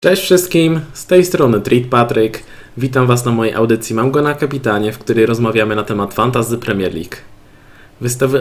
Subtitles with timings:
[0.00, 2.42] Cześć wszystkim, z tej strony Treat Patrick.
[2.76, 6.58] Witam Was na mojej audycji Mam go na kapitanie, w której rozmawiamy na temat Fantasy
[6.58, 7.16] Premier League.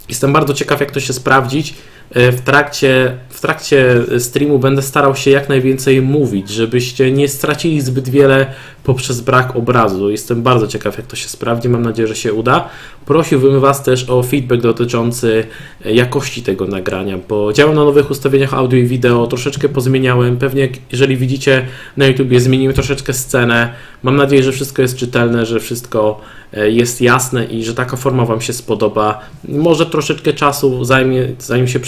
[0.10, 1.76] Jestem bardzo ciekaw, jak to się sprawdzić.
[2.12, 7.82] E, w trakcie, w trakcie streamu będę starał się jak najwięcej mówić, żebyście nie stracili
[7.82, 8.54] zbyt wiele
[8.88, 10.10] poprzez brak obrazu.
[10.10, 11.70] Jestem bardzo ciekaw, jak to się sprawdzi.
[11.70, 12.70] Mam nadzieję, że się uda.
[13.06, 15.48] Prosiłbym Was też o feedback dotyczący
[15.86, 20.38] e, jakości tego nagrania, bo działam na nowych ustawieniach audio i wideo, troszeczkę pozmieniałem.
[20.38, 21.66] Pewnie, jeżeli widzicie
[21.98, 23.74] na YouTubie, zmieniłem troszeczkę scenę.
[24.04, 26.22] Mam nadzieję, że wszystko jest czytelne, że wszystko
[26.54, 29.20] e, jest jasne i że taka forma Wam się spodoba.
[29.48, 31.80] Może troszeczkę czasu zajmie, zanim się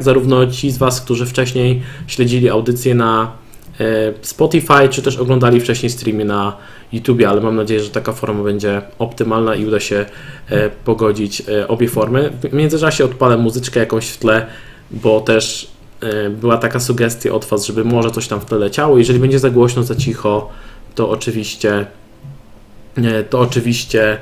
[0.00, 3.32] zarówno ci z Was, którzy wcześniej śledzili audycję na
[3.80, 3.84] e,
[4.22, 6.56] Spotify, czy też oglądali wcześniej streamy na
[6.92, 10.06] YouTube, ale mam nadzieję, że taka forma będzie optymalna i uda się
[10.50, 12.30] e, pogodzić obie formy.
[12.42, 14.46] W międzyczasie odpalę muzyczkę jakąś w tle,
[14.90, 15.70] bo też
[16.30, 18.98] była taka sugestia od Was, żeby może coś tam w tle leciało.
[18.98, 20.48] Jeżeli będzie za głośno, za cicho,
[20.94, 21.86] to oczywiście
[23.30, 24.18] to oczywiście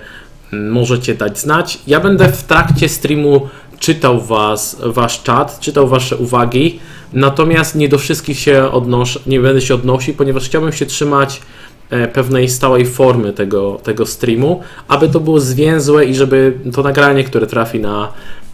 [0.52, 1.78] mm, możecie dać znać.
[1.86, 3.48] Ja będę w trakcie streamu
[3.78, 6.78] czytał was, wasz czat, czytał wasze uwagi,
[7.12, 11.40] natomiast nie do wszystkich się odnoszę, nie będę się odnosił, ponieważ chciałbym się trzymać
[11.90, 17.24] e, pewnej stałej formy tego, tego streamu, aby to było zwięzłe i żeby to nagranie,
[17.24, 18.12] które trafi na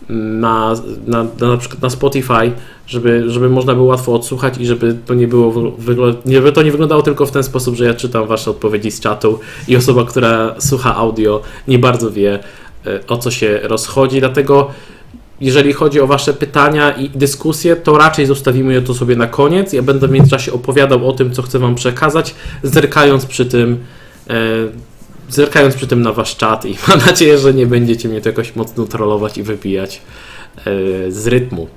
[0.09, 0.75] na,
[1.07, 2.53] na, na, przykład na Spotify,
[2.87, 5.73] żeby, żeby można było łatwo odsłuchać i żeby to nie było
[6.27, 9.41] żeby to nie wyglądało tylko w ten sposób, że ja czytam wasze odpowiedzi z czatu
[9.69, 12.39] i osoba, która słucha audio nie bardzo wie
[12.87, 14.71] e, o co się rozchodzi, dlatego
[15.43, 19.73] jeżeli chodzi o Wasze pytania i dyskusje, to raczej zostawimy je to sobie na koniec.
[19.73, 23.79] Ja będę w międzyczasie opowiadał o tym, co chcę Wam przekazać, zerkając przy tym
[24.31, 24.35] e,
[25.29, 28.57] zerkając przy tym na wasz czat i mam nadzieję, że nie będziecie mnie to jakoś
[28.57, 30.03] mocno trollować i wypijać
[30.67, 31.69] yy, z rytmu.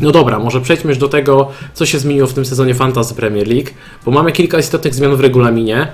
[0.00, 3.48] No dobra, może przejdźmy już do tego, co się zmieniło w tym sezonie Fantasy Premier
[3.48, 3.70] League,
[4.04, 5.88] bo mamy kilka istotnych zmian w regulaminie.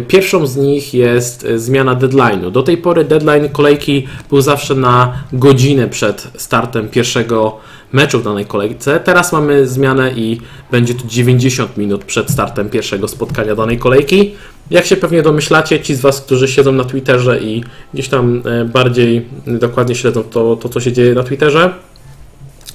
[0.00, 2.50] Pierwszą z nich jest e, zmiana deadline'u.
[2.50, 7.56] Do tej pory deadline kolejki był zawsze na godzinę przed startem pierwszego
[7.92, 9.00] meczu w danej kolejce.
[9.00, 10.40] Teraz mamy zmianę i
[10.70, 14.34] będzie to 90 minut przed startem pierwszego spotkania danej kolejki.
[14.70, 18.64] Jak się pewnie domyślacie, ci z Was, którzy siedzą na Twitterze i gdzieś tam e,
[18.64, 21.74] bardziej dokładnie śledzą to, to co się dzieje na Twitterze,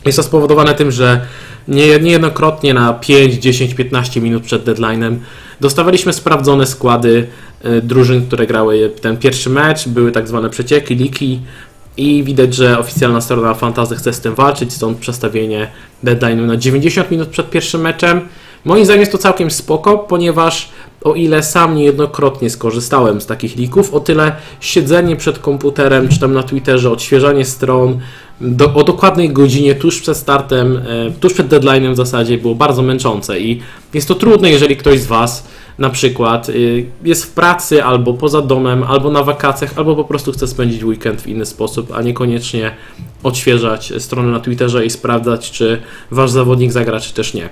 [0.05, 1.21] jest to spowodowane tym, że
[2.01, 5.15] niejednokrotnie na 5, 10, 15 minut przed deadline'em
[5.61, 7.27] dostawaliśmy sprawdzone składy
[7.61, 11.39] e, drużyn, które grały ten pierwszy mecz, były tak zwane przecieki, liki
[11.97, 15.67] i widać, że oficjalna strona Fantazy chce z tym walczyć, stąd przestawienie
[16.03, 18.21] deadline'u na 90 minut przed pierwszym meczem.
[18.65, 20.69] Moim zdaniem jest to całkiem spoko, ponieważ
[21.03, 26.33] o ile sam niejednokrotnie skorzystałem z takich lików, o tyle siedzenie przed komputerem czy tam
[26.33, 27.99] na Twitterze, odświeżanie stron
[28.41, 32.81] do, o dokładnej godzinie tuż przed startem, e, tuż przed deadline'em w zasadzie było bardzo
[32.81, 33.61] męczące i
[33.93, 35.47] jest to trudne, jeżeli ktoś z Was
[35.79, 40.31] na przykład y, jest w pracy albo poza domem, albo na wakacjach, albo po prostu
[40.31, 42.71] chce spędzić weekend w inny sposób, a niekoniecznie
[43.23, 45.81] odświeżać stronę na Twitterze i sprawdzać, czy
[46.11, 47.49] Wasz zawodnik zagra, czy też nie.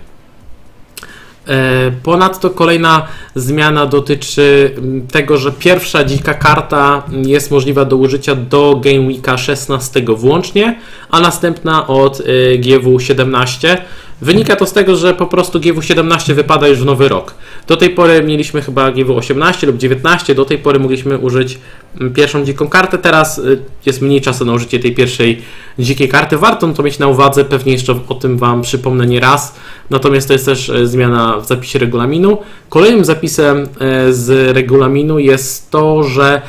[1.48, 4.76] E, ponadto kolejna zmiana dotyczy
[5.12, 10.80] tego, że pierwsza dzika karta jest możliwa do użycia do Game Weeka 16 włącznie,
[11.12, 13.78] a następna od e, GW 17.
[14.22, 17.36] Wynika to z tego, że po prostu GW17 wypada już w nowy rok.
[17.68, 21.60] Do tej pory mieliśmy chyba GW18 lub 19, do tej pory mogliśmy użyć
[22.00, 25.42] mm, pierwszą dziką kartę, teraz y, jest mniej czasu na użycie tej pierwszej
[25.80, 26.38] dzikiej karty.
[26.38, 29.56] Warto to mieć na uwadze, pewnie jeszcze o tym Wam przypomnę nie raz.
[29.90, 32.38] Natomiast to jest też y, zmiana w zapisie regulaminu.
[32.70, 36.42] Kolejnym zapisem y, z regulaminu jest to, że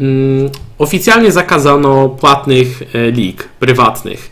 [0.00, 2.82] mm, oficjalnie zakazano płatnych
[3.12, 4.30] lig prywatnych.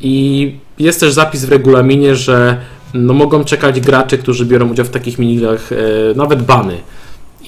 [0.00, 2.56] I jest też zapis w regulaminie, że
[2.94, 5.76] no, mogą czekać gracze, którzy biorą udział w takich minigach, e,
[6.14, 6.78] nawet bany.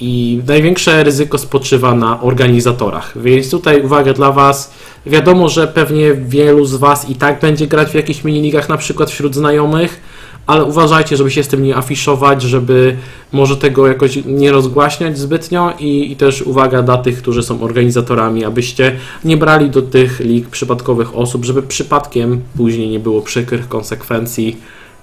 [0.01, 3.21] I największe ryzyko spoczywa na organizatorach.
[3.21, 4.73] Więc tutaj uwaga dla Was.
[5.05, 9.11] Wiadomo, że pewnie wielu z Was i tak będzie grać w jakichś miniligach, na przykład
[9.11, 10.01] wśród znajomych
[10.49, 12.97] ale uważajcie, żeby się z tym nie afiszować, żeby
[13.31, 18.45] może tego jakoś nie rozgłaśniać zbytnio i, i też uwaga dla tych, którzy są organizatorami,
[18.45, 24.57] abyście nie brali do tych lig przypadkowych osób, żeby przypadkiem później nie było przykrych konsekwencji.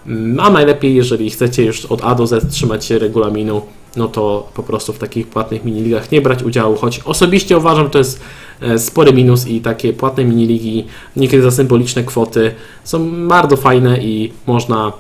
[0.07, 3.63] Mm, a najlepiej, jeżeli chcecie już od A do Z trzymać się regulaminu,
[3.97, 7.99] no to po prostu w takich płatnych miniligach nie brać udziału, choć osobiście uważam, to
[7.99, 8.21] jest
[8.61, 12.55] e, spory minus i takie płatne miniligi, niekiedy za symboliczne kwoty
[12.85, 14.93] są bardzo fajne i można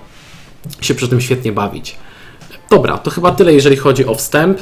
[0.80, 1.96] się przy tym świetnie bawić.
[2.70, 4.58] Dobra, to chyba tyle, jeżeli chodzi o wstęp.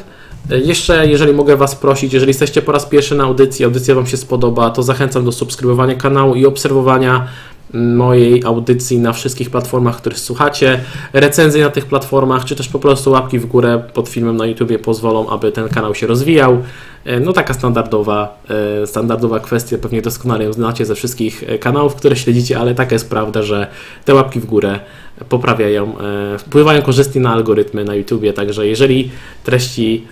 [0.51, 4.07] E, jeszcze, jeżeli mogę Was prosić, jeżeli jesteście po raz pierwszy na audycji, audycja Wam
[4.07, 7.29] się spodoba, to zachęcam do subskrybowania kanału i obserwowania
[7.75, 10.81] mojej audycji na wszystkich platformach, których słuchacie.
[11.13, 14.79] Recenzje na tych platformach, czy też po prostu łapki w górę pod filmem na YouTubie
[14.79, 16.63] pozwolą, aby ten kanał się rozwijał.
[17.05, 18.39] E, no taka standardowa,
[18.83, 22.95] e, standardowa kwestia, pewnie doskonale ją znacie ze wszystkich e, kanałów, które śledzicie, ale taka
[22.95, 23.67] jest prawda, że
[24.05, 24.81] te łapki w górę
[25.29, 25.95] poprawiają,
[26.39, 29.11] wpływają korzystnie na algorytmy na YouTubie, także jeżeli
[29.45, 30.07] treści,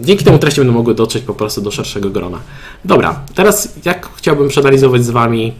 [0.00, 2.38] dzięki temu treści będą mogły dotrzeć po prostu do szerszego grona.
[2.84, 5.52] Dobra, teraz jak chciałbym przeanalizować z Wami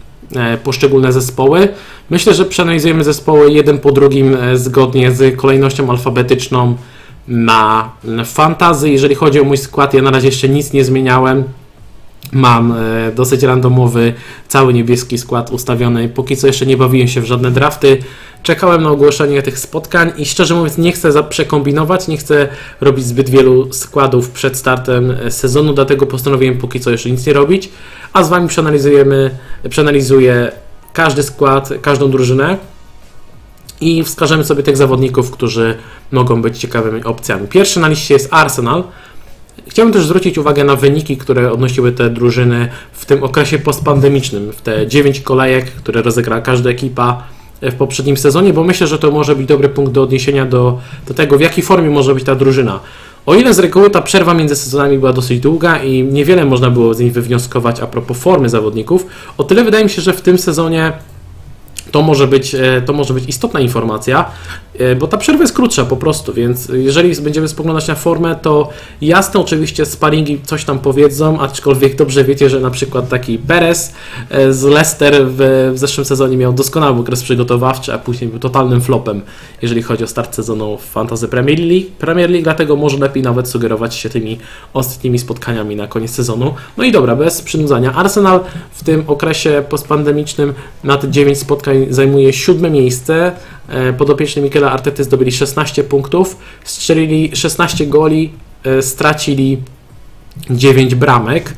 [0.65, 1.69] poszczególne zespoły.
[2.11, 6.77] Myślę, że przeanalizujemy zespoły jeden po drugim zgodnie z kolejnością alfabetyczną
[7.29, 7.91] na
[8.25, 8.91] fantazy.
[8.91, 11.44] Jeżeli chodzi o mój skład, ja na razie jeszcze nic nie zmieniałem.
[12.32, 14.15] Mam e, dosyć randomowy,
[14.49, 16.09] cały niebieski skład ustawiony.
[16.09, 17.99] Póki co jeszcze nie bawiłem się w żadne drafty.
[18.43, 22.49] Czekałem na ogłoszenie tych spotkań i szczerze mówiąc nie chcę przekombinować, nie chcę
[22.81, 27.33] robić zbyt wielu składów przed startem e, sezonu, dlatego postanowiłem póki co jeszcze nic nie
[27.33, 27.69] robić.
[28.13, 29.31] A z Wami przeanalizujemy,
[29.69, 30.53] przeanalizuję
[30.93, 32.57] każdy skład, każdą drużynę
[33.81, 35.75] i wskażemy sobie tych zawodników, którzy
[36.13, 37.49] mogą być ciekawymi opcjami.
[37.49, 38.85] Pierwszy na liście jest Arsenal.
[39.69, 44.61] Chciałbym też zwrócić uwagę na wyniki, które odnosiły te drużyny w tym okresie postpandemicznym, w
[44.61, 47.23] te 9 kolejek, które rozegrała każda ekipa
[47.62, 50.79] w poprzednim sezonie, bo myślę, że to może być dobry punkt do odniesienia do,
[51.09, 52.81] do tego, w jakiej formie może być ta drużyna.
[53.27, 56.95] O ile z reguły ta przerwa między sezonami była dosyć długa i niewiele można było
[56.95, 59.07] z niej wywnioskować a propos formy zawodników,
[59.39, 60.93] o tyle wydaje mi się, że w tym sezonie
[61.91, 64.25] to może być, e, to może być istotna informacja,
[64.79, 68.69] e, bo ta przerwa jest krótsza po prostu, więc jeżeli będziemy spoglądać na formę, to
[69.01, 73.93] jasne oczywiście sparingi coś tam powiedzą, aczkolwiek dobrze wiecie, że na przykład taki Perez
[74.31, 78.81] e, z Leicester w, w zeszłym sezonie miał doskonały okres przygotowawczy, a później był totalnym
[78.81, 79.23] flopem,
[79.63, 83.49] jeżeli chodzi o start sezonu w Fantasy Premier League, Premier League dlatego może lepiej nawet
[83.49, 84.39] sugerować się tymi
[84.73, 86.55] ostatnimi spotkaniami na koniec sezonu.
[86.77, 87.95] No i dobra, bez przynudzania.
[87.95, 88.41] Arsenal
[88.73, 90.53] w tym okresie postpandemicznym
[90.85, 93.32] na te 9 spotkań zajmuje siódme miejsce.
[93.69, 98.31] E, podopieczni Michela Artety zdobyli 16 punktów, strzelili 16 goli,
[98.65, 99.59] e, stracili
[100.51, 101.55] 9 bramek.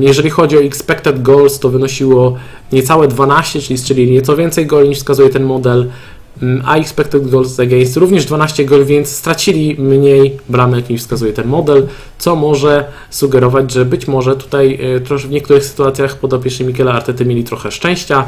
[0.00, 2.36] Jeżeli chodzi o expected goals, to wynosiło
[2.72, 5.90] niecałe 12, czyli strzelili nieco więcej goli niż wskazuje ten model,
[6.42, 11.48] mm, a expected goals against również 12 goli, więc stracili mniej bramek niż wskazuje ten
[11.48, 11.86] model,
[12.18, 14.78] co może sugerować, że być może tutaj
[15.10, 18.24] e, w niektórych sytuacjach podopieczni Michela Artety mieli trochę szczęścia,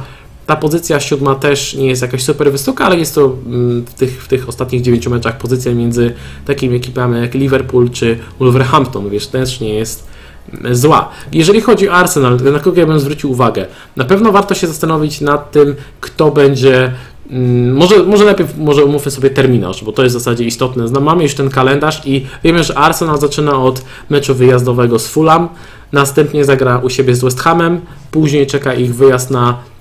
[0.47, 4.25] ta pozycja siódma też nie jest jakaś super wysoka, ale jest to mm, w tych,
[4.25, 6.15] w tych ostatnich dziewięciu meczach pozycja między
[6.47, 10.07] takimi ekipami jak Liverpool czy Wolverhampton, wiesz, też nie jest
[10.53, 11.09] mm, zła.
[11.33, 13.67] Jeżeli chodzi o Arsenal, na kogo ja bym zwrócił uwagę?
[13.97, 16.93] Na pewno warto się zastanowić nad tym, kto będzie
[17.31, 21.01] mm, może, może najpierw może umówmy sobie terminarz, bo to jest w zasadzie istotne.
[21.01, 25.49] mamy już ten kalendarz i wiemy, że Arsenal zaczyna od meczu wyjazdowego z Fulham,
[25.93, 27.81] następnie zagra u siebie z West Hamem,
[28.11, 29.72] później czeka ich wyjazd na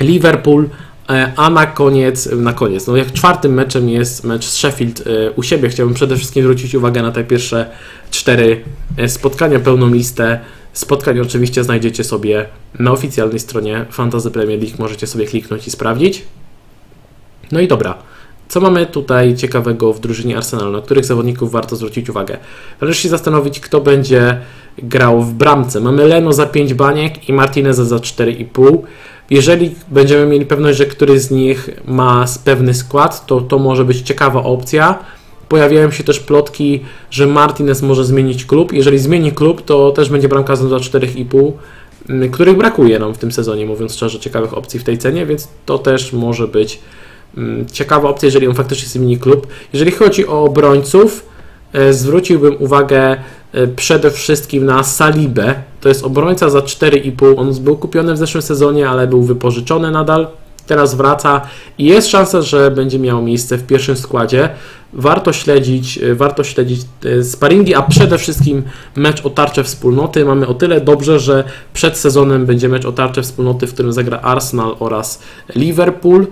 [0.00, 0.68] Liverpool,
[1.08, 5.30] e, a na koniec, na koniec, no jak czwartym meczem jest mecz z Sheffield e,
[5.30, 5.68] u siebie.
[5.68, 7.70] Chciałbym przede wszystkim zwrócić uwagę na te pierwsze
[8.10, 8.64] cztery
[8.96, 10.40] e, spotkania, pełną listę
[10.72, 12.46] spotkań oczywiście znajdziecie sobie
[12.78, 16.22] na oficjalnej stronie Fantasy Premier League, możecie sobie kliknąć i sprawdzić.
[17.52, 17.98] No i dobra,
[18.48, 22.38] co mamy tutaj ciekawego w drużynie Arsenalu, na których zawodników warto zwrócić uwagę?
[22.80, 24.40] Należy się zastanowić, kto będzie
[24.78, 25.80] grał w bramce.
[25.80, 28.78] Mamy Leno za 5 baniek i Martineza za 4,5.
[29.30, 34.00] Jeżeli będziemy mieli pewność, że któryś z nich ma pewny skład, to to może być
[34.00, 34.98] ciekawa opcja.
[35.48, 36.80] Pojawiają się też plotki,
[37.10, 38.72] że Martinez może zmienić klub.
[38.72, 41.52] Jeżeli zmieni klub, to też będzie bramkarzem za 4,5,
[42.08, 45.48] mm, których brakuje nam w tym sezonie, mówiąc szczerze, ciekawych opcji w tej cenie, więc
[45.66, 46.78] to też może być
[47.36, 49.46] mm, ciekawa opcja, jeżeli on faktycznie zmieni klub.
[49.72, 51.26] Jeżeli chodzi o obrońców,
[51.72, 53.16] e, zwróciłbym uwagę
[53.76, 55.54] przede wszystkim na Salibę.
[55.80, 57.34] To jest obrońca za 4,5.
[57.36, 60.26] On był kupiony w zeszłym sezonie, ale był wypożyczony nadal
[60.66, 61.40] teraz wraca
[61.78, 64.48] i jest szansa, że będzie miał miejsce w pierwszym składzie.
[64.92, 68.62] Warto śledzić, e, warto śledzić e, sparingi, a przede wszystkim
[68.96, 70.24] mecz o tarczę wspólnoty.
[70.24, 71.44] Mamy o tyle dobrze, że
[71.74, 75.22] przed sezonem będzie mecz o tarczę wspólnoty, w którym zagra Arsenal oraz
[75.54, 76.26] Liverpool.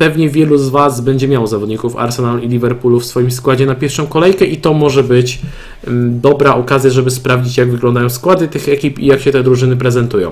[0.00, 4.06] Pewnie wielu z Was będzie miało zawodników Arsenal i Liverpoolu w swoim składzie na pierwszą
[4.06, 5.40] kolejkę i to może być
[5.86, 9.76] mm, dobra okazja, żeby sprawdzić, jak wyglądają składy tych ekip i jak się te drużyny
[9.76, 10.30] prezentują.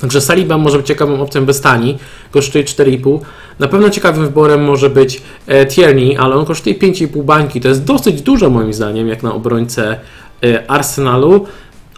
[0.00, 1.98] Także Saliba może być ciekawą opcją bez tani,
[2.30, 3.18] kosztuje 4,5.
[3.58, 7.60] Na pewno ciekawym wyborem może być e, Tierney, ale on kosztuje 5,5 bańki.
[7.60, 9.98] To jest dosyć dużo moim zdaniem, jak na obrońcę
[10.44, 11.46] e, Arsenalu.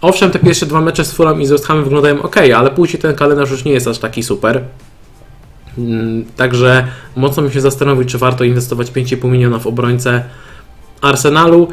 [0.00, 3.02] Owszem, te pierwsze dwa mecze z Fulham i z West Hamem wyglądają ok, ale później
[3.02, 4.64] ten kalendarz już nie jest aż taki super.
[5.78, 10.24] Mm, także mocno mi się zastanowić, czy warto inwestować 5,5 miliona w obrońcę
[11.00, 11.68] Arsenalu.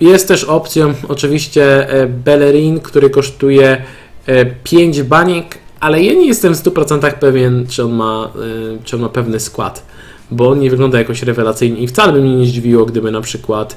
[0.00, 3.82] Jest też opcją oczywiście e, Bellerin, który kosztuje
[4.64, 8.96] 5 e, baniek, ale ja nie jestem w 100% pewien, czy on, ma, e, czy
[8.96, 9.82] on ma pewny skład,
[10.30, 13.76] bo on nie wygląda jakoś rewelacyjnie i wcale by mnie nie zdziwiło, gdyby na przykład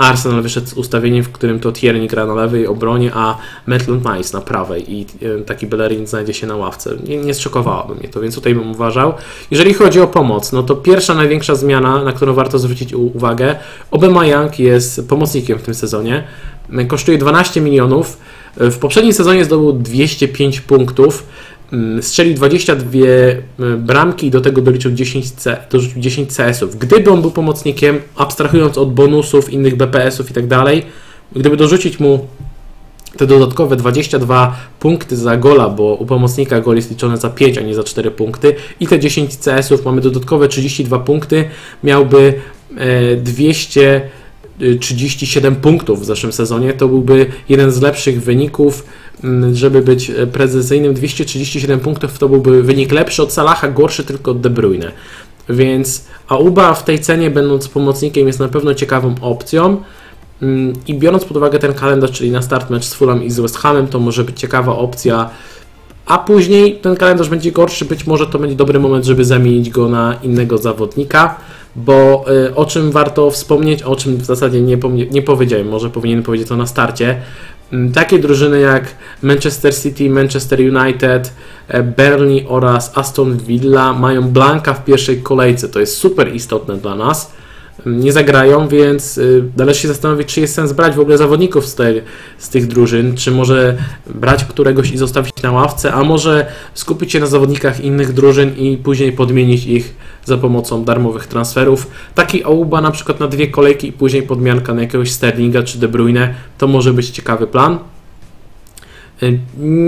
[0.00, 4.38] Arsenal wyszedł z ustawieniem, w którym to Tierney gra na lewej obronie, a Maitland Nice
[4.38, 6.90] na prawej i e, taki Bellerin znajdzie się na ławce.
[7.08, 9.14] Nie, nie zszokowałoby mnie to, więc tutaj bym uważał.
[9.50, 13.56] Jeżeli chodzi o pomoc, no to pierwsza największa zmiana, na którą warto zwrócić uwagę,
[13.90, 16.24] Obama Young jest pomocnikiem w tym sezonie.
[16.88, 18.18] Kosztuje 12 milionów
[18.56, 21.26] w poprzednim sezonie zdobył 205 punktów,
[22.00, 26.78] strzelił 22 e, bramki i do tego doliczył 10, C, dorzucił 10 CS-ów.
[26.78, 30.82] Gdyby on był pomocnikiem, abstrahując od bonusów, innych BPS-ów i tak dalej,
[31.32, 32.26] gdyby dorzucić mu
[33.16, 37.60] te dodatkowe 22 punkty za gola, bo u pomocnika gol jest liczony za 5, a
[37.60, 41.44] nie za 4 punkty i te 10 CS-ów mamy dodatkowe 32 punkty,
[41.84, 42.34] miałby
[43.16, 43.96] 200
[44.60, 46.72] e, 37 punktów w zeszłym sezonie.
[46.72, 48.84] To byłby jeden z lepszych wyników,
[49.52, 50.94] żeby być precyzyjnym.
[50.94, 54.92] 237 punktów to byłby wynik lepszy od Salaha, gorszy tylko od De Bruyne.
[55.48, 59.82] Więc Auba w tej cenie, będąc pomocnikiem, jest na pewno ciekawą opcją.
[60.42, 63.40] Mm, I biorąc pod uwagę ten kalendarz, czyli na start mecz z Fulham i z
[63.40, 65.30] West Hamem, to może być ciekawa opcja.
[66.06, 69.88] A później ten kalendarz będzie gorszy, być może to będzie dobry moment, żeby zamienić go
[69.88, 71.36] na innego zawodnika
[71.76, 74.78] bo y, o czym warto wspomnieć, o czym w zasadzie nie,
[75.10, 77.20] nie powiedziałem, może powinienem powiedzieć to na starcie.
[77.72, 78.84] Mm, takie drużyny jak
[79.22, 81.32] Manchester City, Manchester United,
[81.68, 85.68] e, Burnley oraz Aston Villa mają blanka w pierwszej kolejce.
[85.68, 87.32] To jest super istotne dla nas
[87.86, 91.74] nie zagrają, więc y, należy się zastanowić, czy jest sens brać w ogóle zawodników z,
[91.74, 92.02] tej,
[92.38, 97.20] z tych drużyn, czy może brać któregoś i zostawić na ławce, a może skupić się
[97.20, 99.94] na zawodnikach innych drużyn i później podmienić ich
[100.30, 101.86] za pomocą darmowych transferów.
[102.14, 105.88] Taki Auba na przykład na dwie kolejki i później podmianka na jakiegoś Sterlinga czy De
[105.88, 107.78] Bruyne, to może być ciekawy plan.
[109.22, 109.38] Y,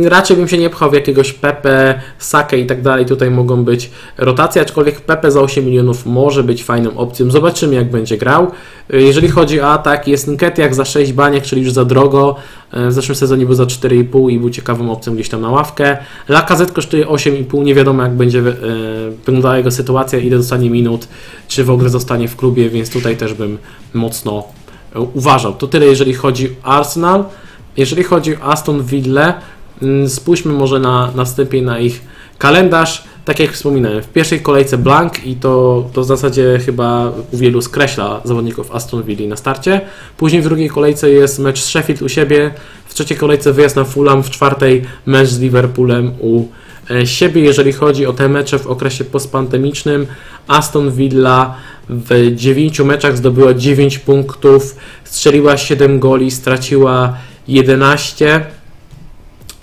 [0.09, 3.07] raczej bym się nie pchał w jakiegoś Pepe, Sake i tak dalej.
[3.07, 7.31] Tutaj mogą być rotacje, aczkolwiek Pepe za 8 milionów może być fajną opcją.
[7.31, 8.51] Zobaczymy, jak będzie grał.
[8.95, 12.37] Y, jeżeli chodzi o atak, jest Nketiah za 6 baniek, czyli już za drogo.
[12.75, 15.97] Y, w zeszłym sezonie był za 4,5 i był ciekawą opcją gdzieś tam na ławkę.
[16.29, 17.65] Lacazette kosztuje 8,5.
[17.65, 21.09] Nie wiadomo, jak będzie wyglądała jego sytuacja, ile dostanie minut,
[21.49, 23.59] czy w ogóle zostanie w klubie, więc tutaj też bym
[23.95, 24.45] mocno
[25.15, 25.53] uważał.
[25.53, 27.25] To tyle, jeżeli chodzi o Arsenal.
[27.77, 29.41] Jeżeli chodzi o Aston Villa,
[29.83, 32.03] mm, spójrzmy może na następnie na ich
[32.39, 33.05] kalendarz.
[33.25, 37.63] Tak jak wspominałem, w pierwszej kolejce blank i to, to w zasadzie chyba u wielu
[37.63, 39.81] skreśla zawodników Aston Villa na starcie.
[40.17, 42.51] Później w drugiej kolejce jest mecz z Sheffield u siebie,
[42.87, 46.49] w trzeciej kolejce wyjazd na Fulham, w czwartej mecz z Liverpoolem u
[46.91, 47.43] e, siebie.
[47.43, 50.07] Jeżeli chodzi o te mecze w okresie postpandemicznym,
[50.49, 51.55] Aston Villa
[51.89, 57.17] w 9 meczach zdobyła 9 punktów, strzeliła 7 goli, straciła
[57.49, 58.47] 11,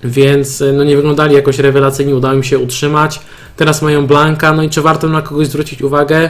[0.04, 3.20] więc no nie wyglądali jakoś rewelacyjnie, udało im się utrzymać.
[3.56, 6.30] Teraz mają Blanka, no i czy warto na kogoś zwrócić uwagę?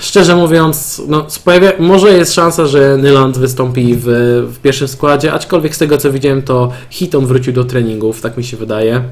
[0.00, 4.04] Szczerze mówiąc, no, pojawia, może jest szansa, że Nyland wystąpi w,
[4.52, 8.44] w, pierwszym składzie, aczkolwiek z tego co widziałem, to Hiton wrócił do treningów, tak mi
[8.44, 9.02] się wydaje.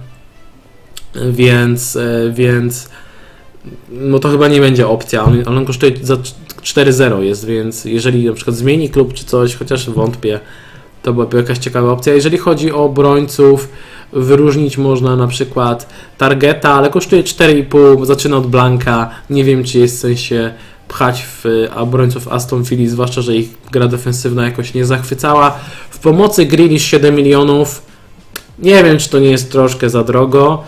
[1.30, 2.88] Więc, e, więc
[3.90, 5.24] no to chyba nie będzie opcja.
[5.24, 6.16] On, on kosztuje za
[6.62, 10.40] 4-0 jest, więc jeżeli na przykład zmieni klub czy coś, chociaż wątpię,
[11.04, 12.14] to byłaby jakaś ciekawa opcja.
[12.14, 13.68] Jeżeli chodzi o obrońców,
[14.12, 19.10] wyróżnić można na przykład Targeta, ale kosztuje 4,5, zaczyna od Blanka.
[19.30, 20.54] Nie wiem, czy jest w sensie
[20.88, 21.44] pchać w
[21.76, 25.58] obrońców Aston Villa, zwłaszcza, że ich gra defensywna jakoś nie zachwycała.
[25.90, 27.82] W pomocy Grealish 7 milionów.
[28.58, 30.62] Nie wiem, czy to nie jest troszkę za drogo.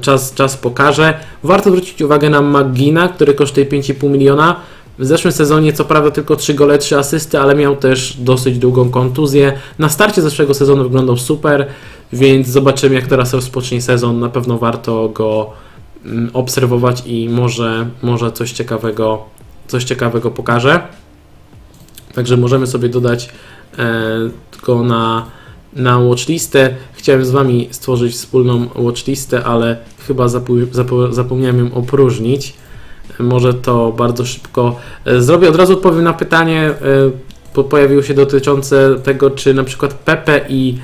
[0.00, 1.14] Czas, czas pokaże.
[1.42, 4.56] Warto zwrócić uwagę na McGina, który kosztuje 5,5 miliona.
[4.98, 8.90] W zeszłym sezonie co prawda tylko 3 gole, 3 asysty, ale miał też dosyć długą
[8.90, 9.52] kontuzję.
[9.78, 11.66] Na starcie zeszłego sezonu wyglądał super,
[12.12, 14.20] więc zobaczymy jak teraz rozpocznie sezon.
[14.20, 15.50] Na pewno warto go
[16.04, 19.34] mm, obserwować i może, może coś ciekawego
[19.66, 20.80] coś ciekawego pokaże.
[22.14, 23.28] Także możemy sobie dodać
[23.78, 23.84] e,
[24.62, 25.26] go na,
[25.72, 26.74] na watchlistę.
[26.92, 30.28] Chciałem z Wami stworzyć wspólną watchlistę, ale chyba
[31.10, 32.54] zapomniałem ją opróżnić.
[33.18, 35.48] Może to bardzo szybko e, zrobię.
[35.48, 36.70] Od razu odpowiem na pytanie,
[37.54, 40.78] e, pojawiło się dotyczące tego, czy na przykład Pepe i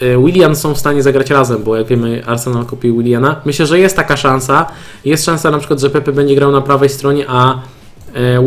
[0.00, 3.40] e, William są w stanie zagrać razem, bo jak wiemy Arsenal kupił Williana.
[3.44, 4.66] Myślę, że jest taka szansa.
[5.04, 7.58] Jest szansa na przykład, że Pepe będzie grał na prawej stronie, a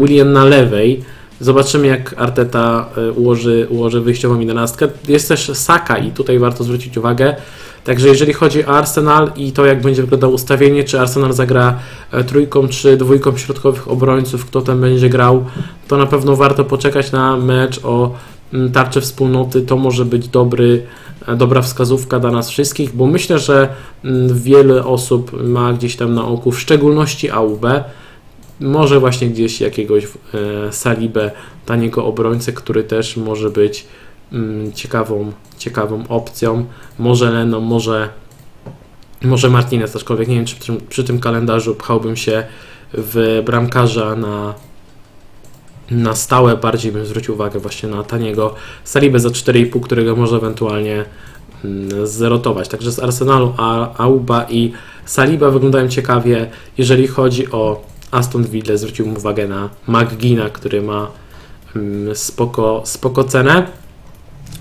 [0.02, 1.04] William na lewej.
[1.44, 4.88] Zobaczymy, jak Arteta e, ułoży, ułoży wyjściową jedenastkę.
[5.08, 7.36] Jest też Saka i tutaj warto zwrócić uwagę.
[7.84, 11.80] Także jeżeli chodzi o Arsenal i to, jak będzie wyglądało ustawienie, czy Arsenal zagra
[12.12, 15.46] e, trójką czy dwójką środkowych obrońców, kto tam będzie grał,
[15.88, 18.12] to na pewno warto poczekać na mecz o
[18.54, 19.62] mm, tarczę wspólnoty.
[19.62, 20.84] To może być dobry,
[21.38, 23.70] dobra wskazówka dla nas wszystkich, bo myślę, że
[24.06, 27.66] mm, wiele osób ma gdzieś tam na oku, w szczególności AUB,
[28.64, 31.32] może właśnie gdzieś jakiegoś e, Salibę,
[31.66, 33.86] taniego obrońcę, który też może być
[34.32, 36.66] mm, ciekawą, ciekawą opcją.
[37.00, 38.10] Może Leno, może,
[39.22, 42.44] może Martinez, aczkolwiek nie wiem, czy przy, przy tym kalendarzu pchałbym się
[42.94, 44.54] w bramkarza na,
[45.92, 46.58] na stałe.
[46.58, 51.06] Bardziej bym zwrócił uwagę właśnie na taniego Salibę za 4,5, którego może ewentualnie
[51.66, 52.68] mm, zerotować.
[52.68, 53.54] Także z Arsenalu
[53.98, 54.72] Auba i
[55.06, 61.12] Saliba wyglądają ciekawie, jeżeli chodzi o Aston Villa zwrócił uwagę na McGina, który ma
[61.76, 63.68] mm, spoko, spoko cenę.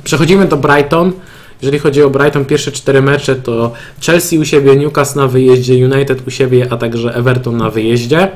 [0.04, 1.12] Przechodzimy do Brighton.
[1.62, 3.72] Jeżeli chodzi o Brighton, pierwsze cztery mecze to
[4.06, 8.28] Chelsea u siebie, Newcastle na wyjeździe, United u siebie, a także Everton na wyjeździe.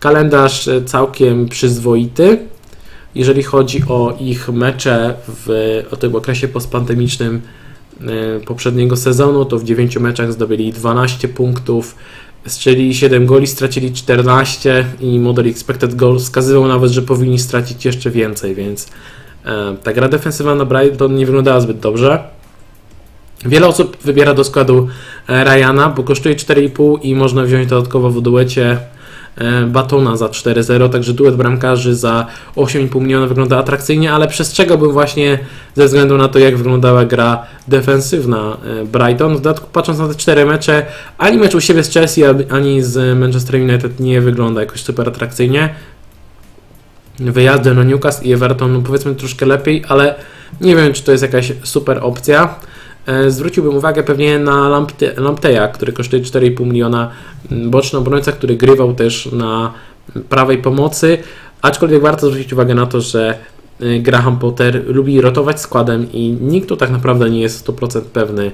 [0.00, 2.38] Kalendarz e, całkiem przyzwoity.
[3.14, 7.40] Jeżeli chodzi o ich mecze w o tym okresie postpandemicznym
[8.00, 11.94] e, poprzedniego sezonu, to w 9 meczach zdobyli 12 punktów,
[12.46, 18.10] Strzeli 7 goli, stracili 14 i model expected goals wskazywał nawet, że powinni stracić jeszcze
[18.10, 18.88] więcej, więc
[19.44, 22.24] e, ta gra defensywna na Brighton nie wyglądała zbyt dobrze.
[23.44, 24.88] Wiele osób wybiera do składu
[25.28, 28.78] e, Ryana, bo kosztuje 4,5 i można wziąć dodatkowo w duecie
[29.66, 35.38] Batona za 4-0, także duet bramkarzy za 8,5 miliona wygląda atrakcyjnie, ale przestrzegałbym właśnie
[35.74, 39.36] ze względu na to, jak wyglądała gra defensywna e, Brighton.
[39.36, 40.86] W dodatku patrząc na te cztery mecze,
[41.18, 45.74] ani mecz u siebie z Chelsea, ani z Manchester United nie wygląda jakoś super atrakcyjnie.
[47.18, 50.14] Wyjazdy na Newcastle i Everton, no powiedzmy troszkę lepiej, ale
[50.60, 52.54] nie wiem, czy to jest jakaś super opcja.
[53.06, 57.10] E, zwróciłbym uwagę pewnie na Lampte, Lampteja, który kosztuje 4,5 miliona,
[57.50, 59.72] boczny obrońca, który grywał też na
[60.28, 61.18] prawej pomocy,
[61.62, 63.38] aczkolwiek warto zwrócić uwagę na to, że
[63.80, 68.50] e, Graham Potter lubi rotować składem i nikt tu tak naprawdę nie jest 100% pewny,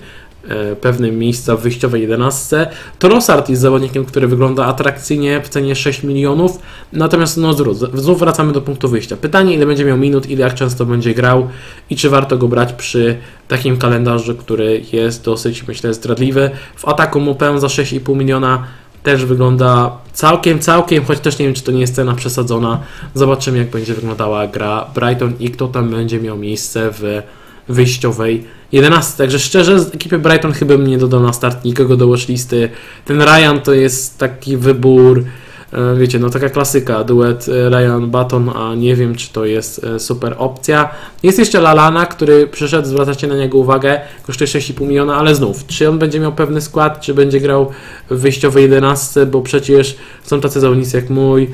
[0.81, 2.67] pewnym miejsca w wyjściowej 11.
[2.99, 6.59] Trossard jest zawodnikiem, który wygląda atrakcyjnie w cenie 6 milionów,
[6.93, 7.55] natomiast no
[7.95, 9.17] znów wracamy do punktu wyjścia.
[9.17, 11.49] Pytanie, ile będzie miał minut, ile jak często będzie grał
[11.91, 13.17] i czy warto go brać przy
[13.49, 16.51] takim kalendarzu, który jest dosyć, myślę, zdradliwy.
[16.77, 18.65] W ataku Mopę za 6,5 miliona
[19.03, 22.81] też wygląda całkiem, całkiem, choć też nie wiem, czy to nie jest cena przesadzona.
[23.15, 27.23] Zobaczymy, jak będzie wyglądała gra Brighton i kto tam będzie miał miejsce w
[27.69, 29.19] wyjściowej 11.
[29.19, 32.69] Także szczerze, z ekipy Brighton chyba bym nie dodał na start nikogo do watchlisty.
[33.05, 35.25] Ten Ryan to jest taki wybór,
[35.73, 40.01] e, wiecie, no taka klasyka, duet e, Ryan-Baton, a nie wiem, czy to jest e,
[40.01, 40.91] super opcja.
[41.23, 45.89] Jest jeszcze Lalana, który przyszedł, zwracacie na niego uwagę, kosztuje 6,5 miliona, ale znów, czy
[45.89, 47.71] on będzie miał pewny skład, czy będzie grał
[48.11, 51.51] w wyjściowej 11, bo przecież są tacy zawodnicy jak mój,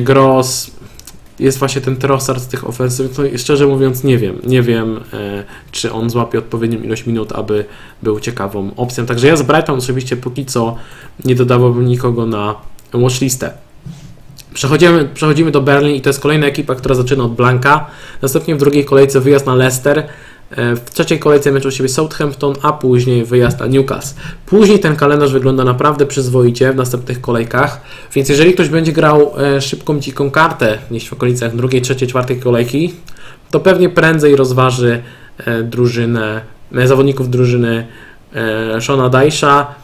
[0.00, 0.70] Gross,
[1.38, 4.38] jest właśnie ten Trossard z tych ofensyw, to szczerze mówiąc nie wiem.
[4.46, 7.64] Nie wiem, e, czy on złapie odpowiednią ilość minut, aby
[8.02, 9.06] był ciekawą opcją.
[9.06, 10.76] Także ja z Brighton oczywiście póki co
[11.24, 12.54] nie dodawałbym nikogo na
[12.92, 13.52] watchlistę.
[14.54, 17.86] Przechodzimy, przechodzimy do Berlin i to jest kolejna ekipa, która zaczyna od Blanka.
[18.22, 20.08] Następnie w drugiej kolejce wyjazd na Leicester.
[20.50, 24.20] E, w trzeciej kolejce mecz u siebie Southampton, a później wyjazd na Newcastle.
[24.46, 27.80] Później ten kalendarz wygląda naprawdę przyzwoicie w następnych kolejkach,
[28.14, 32.40] więc jeżeli ktoś będzie grał e, szybką, dziką kartę gdzieś w okolicach drugiej, trzeciej, czwartej
[32.40, 32.94] kolejki,
[33.50, 35.02] to pewnie prędzej rozważy
[35.38, 36.40] e, drużynę,
[36.84, 37.86] zawodników drużyny
[38.80, 39.74] Shona Dajsza.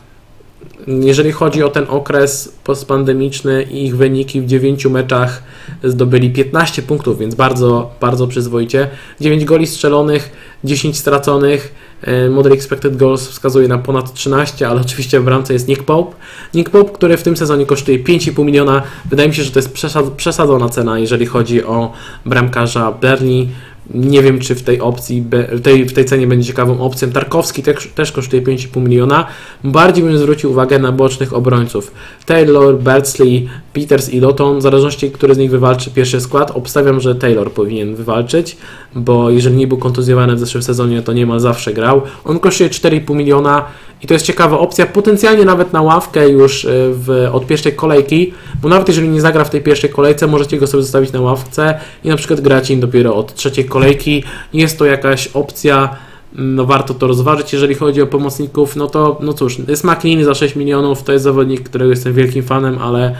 [0.87, 5.42] Jeżeli chodzi o ten okres postpandemiczny i ich wyniki w 9 meczach
[5.85, 8.88] zdobyli 15 punktów, więc bardzo, bardzo przyzwoicie.
[9.21, 10.31] 9 goli strzelonych,
[10.64, 11.75] 10 straconych.
[12.03, 16.16] E, model expected goals wskazuje na ponad 13, ale oczywiście w bramce jest Nick Pope.
[16.55, 18.83] Nick Pope, który w tym sezonie kosztuje 5,5 miliona.
[19.11, 19.73] Wydaje mi się, że to jest
[20.16, 21.92] przesadzona cena, jeżeli chodzi o
[22.27, 23.47] bramkarza Bernie.
[23.90, 25.25] Nie wiem, czy w tej opcji,
[25.62, 27.11] tej, w tej cenie będzie ciekawą opcją.
[27.11, 29.27] Tarkowski też, też kosztuje 5,5 miliona.
[29.64, 31.92] Bardziej bym zwrócił uwagę na bocznych obrońców.
[32.27, 36.51] Taylor, Bertsley, Peters i Lotton, w zależności, który z nich wywalczy pierwszy skład.
[36.51, 38.57] Obstawiam, że Taylor powinien wywalczyć,
[38.95, 42.03] bo jeżeli nie był kontuzjowany w zeszłym sezonie, to niemal zawsze grał.
[42.25, 43.64] On kosztuje 4,5 miliona
[44.03, 48.33] i to jest ciekawa opcja, potencjalnie nawet na ławkę już e, w, od pierwszej kolejki,
[48.62, 51.81] bo nawet jeżeli nie zagra w tej pierwszej kolejce, możecie go sobie zostawić na ławce
[52.05, 54.25] i na przykład grać im dopiero od trzeciej kolejki.
[54.53, 55.97] Jest to jakaś opcja,
[56.35, 57.53] mm, no warto to rozważyć.
[57.53, 61.25] Jeżeli chodzi o pomocników, no to no cóż, jest McLean za 6 milionów, to jest
[61.25, 63.17] zawodnik, którego jestem wielkim fanem, ale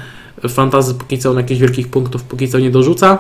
[0.49, 3.19] fantazy póki co on jakichś wielkich punktów póki co nie dorzuca.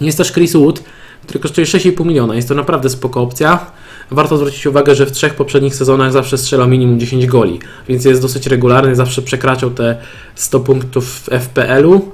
[0.00, 0.82] Jest też Chris Wood,
[1.22, 2.34] który kosztuje 6,5 miliona.
[2.34, 3.66] Jest to naprawdę spoko opcja.
[4.10, 8.22] Warto zwrócić uwagę, że w trzech poprzednich sezonach zawsze strzelał minimum 10 goli, więc jest
[8.22, 9.96] dosyć regularny, zawsze przekraczał te
[10.34, 12.12] 100 punktów w FPL-u.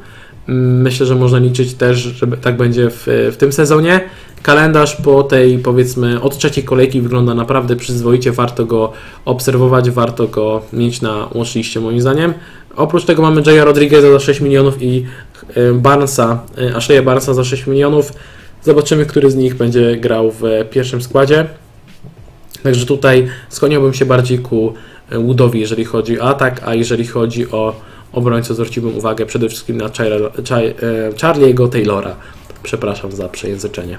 [0.49, 4.01] Myślę, że można liczyć też, że tak będzie w, w tym sezonie.
[4.43, 8.33] Kalendarz po tej, powiedzmy, od trzeciej kolejki wygląda naprawdę przyzwoicie.
[8.33, 8.93] Warto go
[9.25, 12.35] obserwować, warto go mieć na watchliście, moim zdaniem.
[12.77, 15.07] Oprócz tego mamy Jaya Rodriguez'a za 6 milionów i
[15.55, 18.13] e, Barnesa, e, Ashleya Barnesa za 6 milionów.
[18.63, 21.47] Zobaczymy, który z nich będzie grał w pierwszym składzie.
[22.67, 24.75] Także tutaj skłaniałbym się bardziej ku
[25.11, 27.81] e, Woodowi, jeżeli chodzi o atak, a jeżeli chodzi o
[28.13, 29.89] obrońcę, zwróciłbym uwagę przede wszystkim na
[31.17, 32.17] Charlie'ego Taylora.
[32.63, 33.99] Przepraszam za przejęzyczenie.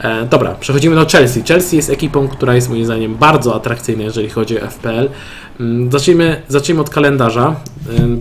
[0.00, 1.42] E, dobra, przechodzimy do Chelsea.
[1.48, 5.08] Chelsea jest ekipą, która jest moim zdaniem bardzo atrakcyjna, jeżeli chodzi o FPL.
[5.60, 7.56] Mm, zacznijmy, zacznijmy od kalendarza.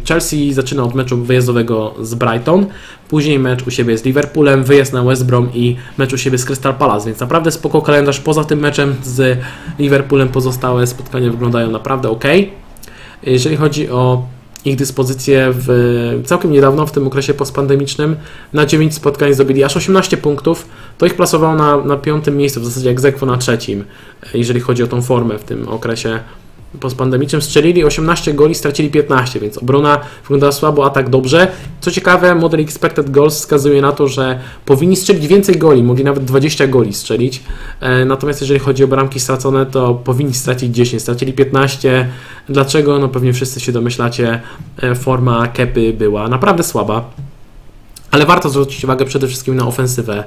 [0.08, 2.66] Chelsea zaczyna od meczu wyjazdowego z Brighton,
[3.10, 6.46] później mecz u siebie z Liverpoolem, wyjazd na West Brom i mecz u siebie z
[6.46, 8.20] Crystal Palace, więc naprawdę spoko kalendarz.
[8.20, 9.40] Poza tym meczem z
[9.80, 12.24] Liverpoolem pozostałe spotkania wyglądają naprawdę ok.
[13.24, 14.24] Jeżeli chodzi o
[14.66, 18.16] ich dyspozycję w, całkiem niedawno, w tym okresie postpandemicznym,
[18.54, 20.68] na 9 spotkań zdobyli aż 18 punktów.
[20.98, 23.84] To ich plasowało na, na piątym miejscu, w zasadzie egzekwo na trzecim,
[24.34, 26.20] jeżeli chodzi o tą formę w tym okresie
[26.80, 31.48] postpandemicznym strzelili 18 goli, stracili 15, więc obrona wyglądała słabo, atak dobrze.
[31.82, 36.26] Co ciekawe, model expected goals wskazuje na to, że powinni strzelić więcej goli, mogli nawet
[36.26, 37.44] 20 goli strzelić.
[37.80, 42.10] E, natomiast jeżeli chodzi o bramki stracone, to powinni stracić 10, stracili 15.
[42.50, 43.00] Dlaczego?
[43.00, 44.42] No pewnie wszyscy się domyślacie,
[44.82, 47.10] e, forma Kepy była naprawdę słaba.
[48.12, 50.24] Ale warto zwrócić uwagę przede wszystkim na ofensywę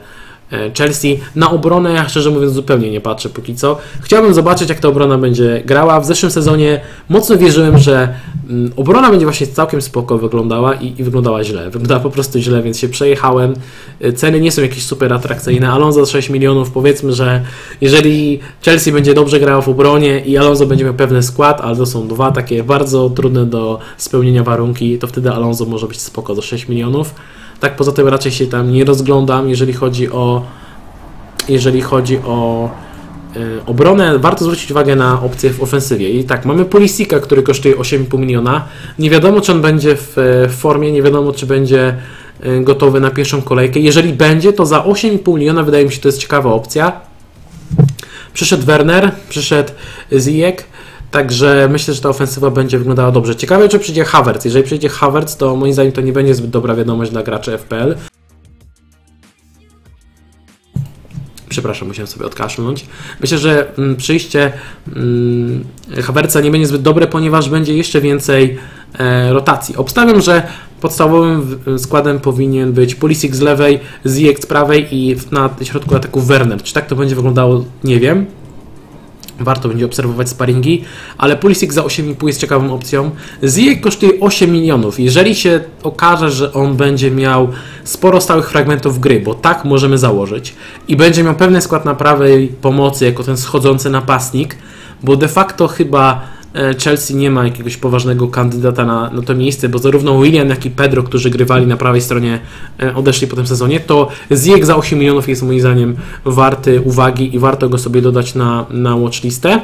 [0.78, 1.20] Chelsea.
[1.36, 3.78] Na obronę ja szczerze mówiąc zupełnie nie patrzę póki co.
[4.00, 6.00] Chciałbym zobaczyć jak ta obrona będzie grała.
[6.00, 8.14] W zeszłym sezonie mocno wierzyłem, że
[8.50, 11.64] mm, obrona będzie właśnie całkiem spoko wyglądała i, i wyglądała źle.
[11.64, 13.54] Wyglądała po prostu źle, więc się przejechałem.
[14.00, 15.70] E, ceny nie są jakieś super atrakcyjne.
[15.70, 17.42] Alonso za 6 milionów, powiedzmy, że
[17.80, 21.86] jeżeli Chelsea będzie dobrze grała w obronie i Alonso będzie miał pewny skład, ale to
[21.86, 26.42] są dwa takie bardzo trudne do spełnienia warunki, to wtedy Alonso może być spoko za
[26.42, 27.14] 6 milionów.
[27.62, 30.42] Tak poza tym raczej się tam nie rozglądam, jeżeli chodzi o
[31.48, 32.70] jeżeli chodzi o
[33.36, 36.10] y, obronę, warto zwrócić uwagę na opcję w ofensywie.
[36.10, 38.64] I tak, mamy Polisika, który kosztuje 8,5 miliona.
[38.98, 40.12] Nie wiadomo, czy on będzie w,
[40.48, 41.96] w formie, nie wiadomo, czy będzie
[42.46, 43.80] y, gotowy na pierwszą kolejkę.
[43.80, 47.00] Jeżeli będzie, to za 8,5 miliona wydaje mi się, to jest ciekawa opcja.
[48.34, 49.72] Przyszedł Werner, przyszedł
[50.12, 50.64] Zijek,
[51.12, 53.36] Także myślę, że ta ofensywa będzie wyglądała dobrze.
[53.36, 54.44] Ciekawe, czy przyjdzie Havertz.
[54.44, 57.94] Jeżeli przyjdzie Havertz, to moim zdaniem to nie będzie zbyt dobra wiadomość dla graczy FPL.
[61.48, 62.86] Przepraszam, musiałem sobie odkaszlnąć.
[63.20, 64.52] Myślę, że mm, przyjście
[64.96, 65.64] mm,
[66.02, 68.58] Havertza nie będzie zbyt dobre, ponieważ będzie jeszcze więcej
[68.98, 69.76] e, rotacji.
[69.76, 70.42] Obstawiam, że
[70.80, 76.62] podstawowym składem powinien być Pulisic z lewej, Ziyech z prawej i na środku ataku Werner.
[76.62, 77.64] Czy tak to będzie wyglądało?
[77.84, 78.26] Nie wiem.
[79.40, 80.84] Warto będzie obserwować sparingi,
[81.18, 83.10] ale Pulisic za 8,5 jest ciekawą opcją.
[83.44, 85.00] Ziyech kosztuje 8 milionów.
[85.00, 87.48] Jeżeli się okaże, że on będzie miał
[87.84, 90.54] sporo stałych fragmentów gry, bo tak możemy założyć,
[90.88, 94.56] i będzie miał pewny skład na prawej pomocy jako ten schodzący napastnik,
[95.02, 96.20] bo de facto chyba
[96.84, 100.70] Chelsea nie ma jakiegoś poważnego kandydata na, na to miejsce, bo zarówno William, jak i
[100.70, 102.40] Pedro, którzy grywali na prawej stronie,
[102.82, 107.34] e, odeszli po tym sezonie, to Ziyech za 8 milionów jest moim zdaniem warty uwagi
[107.34, 109.60] i warto go sobie dodać na, na watchlistę.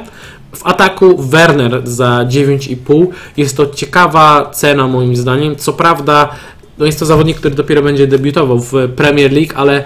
[0.55, 5.55] W ataku Werner za 9,5 jest to ciekawa cena moim zdaniem.
[5.55, 6.29] Co prawda,
[6.77, 9.83] no jest to zawodnik, który dopiero będzie debiutował w Premier League, ale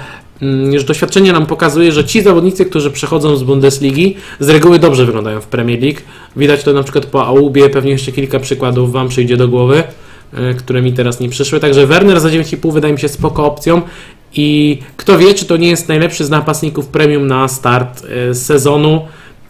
[0.78, 5.42] że doświadczenie nam pokazuje, że ci zawodnicy, którzy przechodzą z Bundesligi, z reguły dobrze wyglądają
[5.42, 6.00] w Premier League.
[6.36, 9.84] Widać to na przykład po Aubie, pewnie jeszcze kilka przykładów Wam przyjdzie do głowy,
[10.34, 11.60] e, które mi teraz nie przyszły.
[11.60, 13.82] Także Werner za 9,5 wydaje mi się spoko opcją
[14.34, 19.02] i kto wie, czy to nie jest najlepszy z napastników premium na start e, sezonu.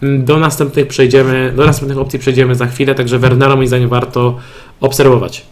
[0.03, 4.37] Mm, Do następnych przejdziemy, do następnych opcji przejdziemy za chwilę, także Wernera moim zdaniem warto
[4.81, 5.45] obserwować.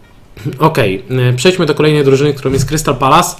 [0.58, 3.36] Okej, e, przejdźmy do kolejnej drużyny, którą jest Crystal Palace.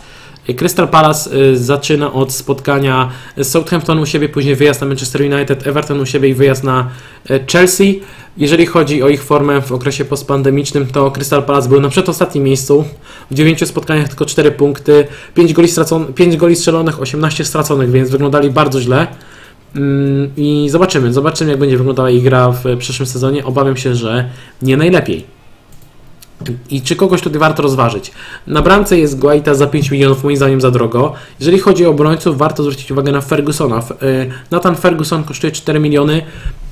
[0.54, 3.08] Crystal Palace e, zaczyna od spotkania
[3.42, 6.88] Southampton u siebie, później wyjazd na Manchester United, Everton u siebie i wyjazd na
[7.30, 8.00] e, Chelsea.
[8.36, 12.84] Jeżeli chodzi o ich formę w okresie postpandemicznym, to Crystal Palace był na przedostatnim miejscu.
[13.30, 18.10] W 9 spotkaniach tylko 4 punkty, 5 goli, stracon- 5 goli strzelonych, 18 straconych, więc
[18.10, 19.06] wyglądali bardzo źle.
[19.76, 23.44] Mm, I zobaczymy, zobaczymy jak będzie wyglądała ich gra w przyszłym sezonie.
[23.44, 24.30] Obawiam się, że
[24.62, 25.37] nie najlepiej.
[26.70, 28.10] I czy kogoś tutaj warto rozważyć?
[28.46, 31.12] Na bramce jest Guaita za 5 milionów, moim zdaniem za drogo.
[31.40, 33.78] Jeżeli chodzi o obrońców, warto zwrócić uwagę na Fergusona.
[34.02, 36.22] Y, Nathan Ferguson kosztuje 4 miliony,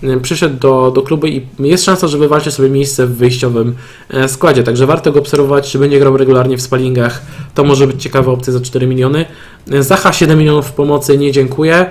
[0.04, 3.74] y, przyszedł do, do klubu i jest szansa, że wywalczy sobie miejsce w wyjściowym
[4.10, 7.22] e, składzie, także warto go obserwować, czy będzie grał regularnie w spalingach.
[7.54, 9.24] To może być ciekawa opcja za 4 miliony.
[9.72, 11.90] Y, Zacha 7 milionów pomocy, nie dziękuję.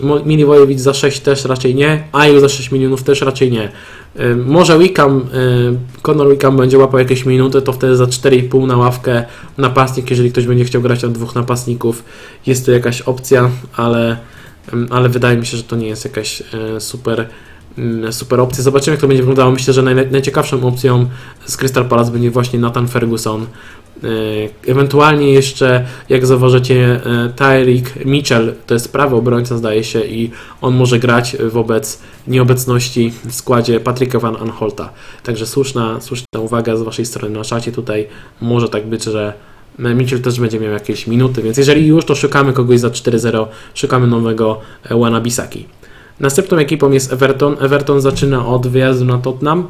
[0.00, 2.04] Mo- Miliwojewicz za 6 też raczej nie.
[2.12, 3.68] Aju za 6 milionów też raczej nie.
[4.20, 8.76] Y, Może Wickham, y, Conor Wickham będzie łapał jakieś minuty, to wtedy za 4,5 na
[8.76, 9.24] ławkę
[9.58, 12.04] napastnik, jeżeli ktoś będzie chciał grać na dwóch napastników,
[12.46, 14.16] jest to jakaś opcja, ale,
[14.90, 16.40] ale wydaje mi się, że to nie jest jakaś
[16.76, 17.28] y, super,
[18.10, 18.62] super opcja.
[18.62, 19.50] Zobaczymy, jak to będzie wyglądało.
[19.50, 21.06] Myślę, że naj, najciekawszą opcją
[21.44, 23.46] z Crystal Palace będzie właśnie Nathan Ferguson.
[24.04, 30.30] Y, Ewentualnie jeszcze, jak zauważycie, y, Tyreek Mitchell to jest prawy obrońca, zdaje się, i
[30.60, 34.92] on może grać wobec nieobecności w składzie Patryka Van Anholta.
[35.22, 37.72] Także słuszna, słuszna uwaga z Waszej strony na czacie.
[37.72, 38.08] Tutaj
[38.40, 39.32] może tak być, że
[39.78, 44.06] Mitchell też będzie miał jakieś minuty, więc jeżeli już, to szukamy kogoś za 4-0, szukamy
[44.06, 45.66] nowego e, Wana Bisaki.
[46.20, 47.56] Następną ekipą jest Everton.
[47.60, 49.66] Everton zaczyna od wyjazdu na Tottenham.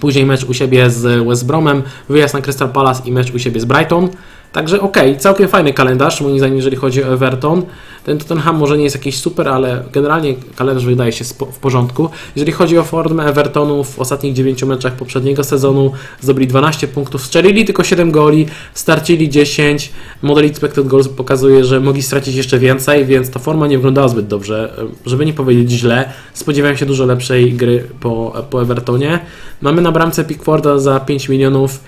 [0.00, 3.60] Później mecz u siebie z West Bromem, wyjazd na Crystal Palace i mecz u siebie
[3.60, 4.08] z Brighton.
[4.54, 7.62] Także okej, całkiem fajny kalendarz, moim zdaniem, jeżeli chodzi o Everton.
[8.04, 12.10] Ten Tottenham może nie jest jakiś super, ale generalnie kalendarz wydaje się w porządku.
[12.36, 17.64] Jeżeli chodzi o formę Evertonu w ostatnich 9 meczach poprzedniego sezonu, zdobyli 12 punktów, strzelili
[17.64, 19.92] tylko 7 goli, starcili 10.
[20.22, 24.26] Model expected goals pokazuje, że mogli stracić jeszcze więcej, więc ta forma nie wyglądała zbyt
[24.26, 24.74] dobrze,
[25.06, 26.12] żeby nie powiedzieć źle.
[26.34, 29.18] Spodziewałem się dużo lepszej gry po, po Evertonie.
[29.60, 31.80] Mamy na bramce Pickforda za 5 milionów.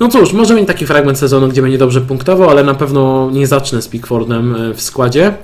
[0.00, 3.46] No cóż, może mieć taki fragment sezonu, gdzie będzie dobrze punktował, ale na pewno nie
[3.46, 5.34] zacznę z Pickfordem e, w składzie.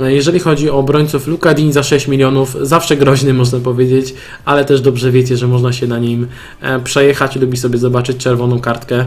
[0.00, 4.64] E, Jeżeli chodzi o obrońców, Luka Dean za 6 milionów, zawsze groźny można powiedzieć, ale
[4.64, 6.26] też dobrze wiecie, że można się na nim
[6.60, 9.04] e, przejechać, lubi sobie zobaczyć czerwoną kartkę.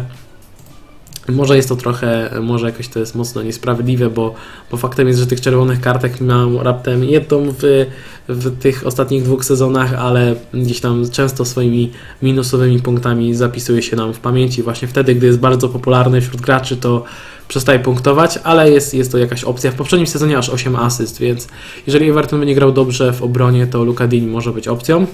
[1.32, 4.34] Może jest to trochę, może jakoś to jest mocno niesprawiedliwe, bo,
[4.72, 7.86] bo faktem jest, że tych czerwonych kartek miał raptem jedną w,
[8.28, 14.14] w tych ostatnich dwóch sezonach, ale gdzieś tam często swoimi minusowymi punktami zapisuje się nam
[14.14, 14.64] w pamięci.
[14.64, 17.04] Właśnie wtedy, gdy jest bardzo popularny wśród graczy, to
[17.48, 19.72] przestaje punktować, ale jest, jest to jakaś opcja.
[19.72, 21.48] W poprzednim sezonie aż 8 asyst, więc
[21.88, 25.08] jeżeli Everton będzie grał dobrze w obronie, to Luka Dini może być opcją.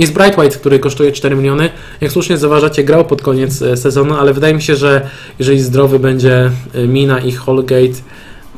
[0.00, 1.70] Jest Bright White, który kosztuje 4 miliony.
[2.00, 5.08] Jak słusznie zauważacie, grał pod koniec e, sezonu, ale wydaje mi się, że
[5.38, 8.00] jeżeli zdrowy będzie e, Mina i Holgate,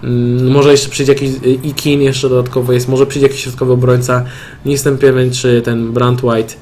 [0.03, 4.25] mm, może jeszcze przyjdzie jakiś e, Ikin, jeszcze dodatkowo jest, może przyjdzie jakiś środkowy obrońca.
[4.65, 6.55] Nie jestem pewien, czy ten Brand White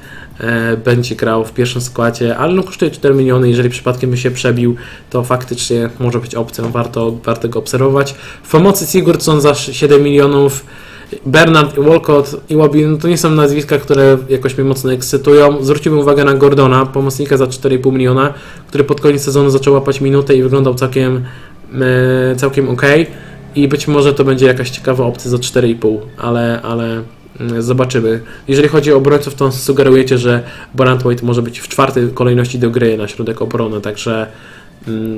[0.85, 3.49] będzie grał w pierwszym składzie, ale no kosztuje 4 miliony.
[3.49, 4.75] Jeżeli przypadkiem by się przebił,
[5.09, 8.15] to faktycznie może być opcją, warto, warto go obserwować.
[8.43, 10.65] W pomocy Sigurdsson za 7 milionów.
[11.25, 15.63] Bernard, Walcott i Łabi, no to nie są nazwiska, które jakoś mnie mocno ekscytują.
[15.63, 18.33] Zwróciłbym uwagę na Gordona, pomocnika za 4,5 miliona,
[18.67, 21.23] który pod koniec sezonu zaczął łapać minutę i wyglądał całkiem,
[21.81, 22.81] e, całkiem ok.
[23.55, 27.03] I być może to będzie jakaś ciekawa opcja za 4,5, ale, ale
[27.39, 28.21] mm, zobaczymy.
[28.47, 30.43] Jeżeli chodzi o obrońców, to sugerujecie, że
[30.75, 34.27] Brand White może być w czwartej kolejności do gry na środek obrony, także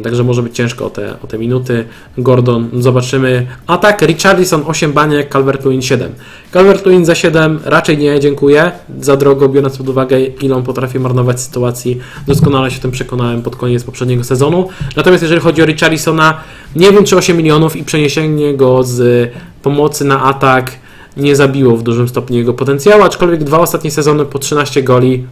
[0.04, 1.86] Także może być ciężko o te, o te minuty.
[2.18, 3.48] Gordon, zobaczymy.
[3.68, 6.12] A tak, Richardson 8 baniek, Calvert-Lewin 7.
[6.54, 8.72] Calvert-Lewin za 7 raczej nie, dziękuję.
[9.00, 12.00] Za drogo, biorąc pod uwagę, ile on potrafi marnować sytuacji.
[12.28, 14.70] Doskonale się tym przekonałem pod koniec poprzedniego sezonu.
[14.96, 16.40] Natomiast jeżeli chodzi o Richarlisona,
[16.76, 20.72] nie wiem czy 8 milionów i przeniesienie go z pomocy na atak
[21.18, 25.26] nie zabiło w dużym stopniu jego potencjału, aczkolwiek dwa ostatnie sezony po 13 goli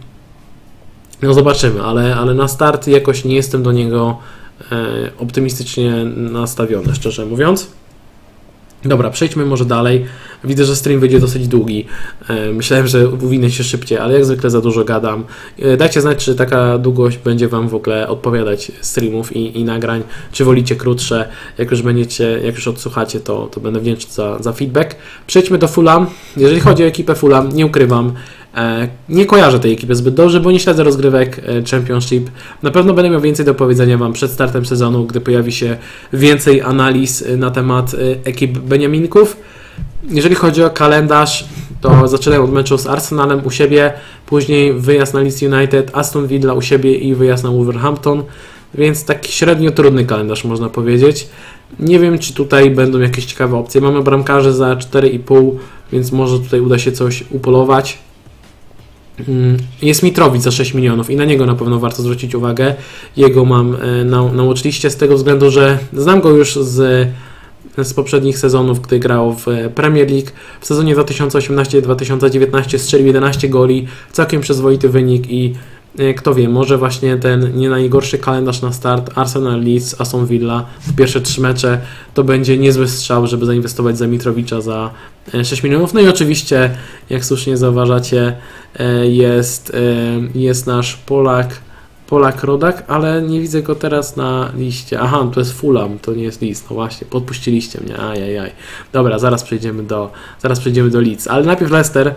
[1.22, 4.18] no zobaczymy, ale, ale na start jakoś nie jestem do niego
[4.72, 7.68] e, optymistycznie nastawiony, szczerze mówiąc.
[8.84, 10.04] Dobra, przejdźmy może dalej.
[10.44, 11.86] Widzę, że stream będzie dosyć długi.
[12.28, 15.24] E, myślałem, że uwinę się szybciej, ale jak zwykle za dużo gadam.
[15.58, 20.02] E, dajcie znać, czy taka długość będzie Wam w ogóle odpowiadać streamów i, i nagrań,
[20.32, 21.28] czy wolicie krótsze.
[21.58, 24.96] Jak już będziecie, jak już odsłuchacie, to, to będę wdzięczny za, za feedback.
[25.26, 26.06] Przejdźmy do Fulham.
[26.36, 28.12] Jeżeli chodzi o ekipę Fulham, nie ukrywam,
[29.08, 32.30] nie kojarzę tej ekipy zbyt dobrze, bo nie śledzę rozgrywek e, Championship.
[32.62, 35.76] Na pewno będę miał więcej do powiedzenia Wam przed startem sezonu, gdy pojawi się
[36.12, 39.36] więcej analiz e, na temat ekip Beniaminków.
[40.10, 41.44] Jeżeli chodzi o kalendarz,
[41.80, 43.92] to zaczynają od meczu z Arsenalem u siebie,
[44.26, 48.22] później wyjazd na Leeds United, Aston Villa u siebie i wyjazd na Wolverhampton,
[48.74, 51.28] więc taki średnio trudny kalendarz można powiedzieć.
[51.80, 53.80] Nie wiem, czy tutaj będą jakieś ciekawe opcje.
[53.80, 55.50] Mamy bramkarze za 4,5,
[55.92, 57.98] więc może tutaj uda się coś upolować.
[59.28, 62.74] Mm, jest Mitrowicz za 6 milionów i na niego na pewno warto zwrócić uwagę.
[63.16, 67.08] Jego mam e, na, na watchliście z tego względu, że znam go już z,
[67.78, 70.28] z poprzednich sezonów, gdy grał w Premier League.
[70.60, 75.71] W sezonie 2018-2019 strzelił 11 goli, całkiem przyzwoity wynik i E,
[76.16, 80.94] kto wie, może właśnie ten nie najgorszy kalendarz na start Arsenal, Leeds, Aston Villa w
[80.94, 81.80] pierwsze trzy mecze
[82.14, 84.90] to będzie niezły strzał, żeby zainwestować za Mitrowicza za
[85.32, 85.94] 6 e, milionów.
[85.94, 86.70] No i oczywiście,
[87.10, 88.36] jak słusznie zauważacie,
[88.78, 89.76] e, jest,
[90.34, 91.60] jest nasz Polak,
[92.06, 95.00] Polak Rodak, ale nie widzę go teraz na liście.
[95.00, 96.70] Aha, to jest Fulham, to nie jest list.
[96.70, 97.98] No właśnie, podpuściliście mnie.
[97.98, 98.50] Ajajaj.
[98.92, 101.28] Dobra, zaraz przejdziemy do, zaraz przejdziemy do Leeds.
[101.28, 102.14] Ale najpierw Leicester.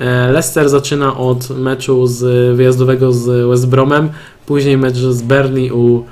[0.00, 4.10] E, Leicester zaczyna od meczu z wyjazdowego z West Bromem,
[4.46, 6.04] później mecz z Burnley u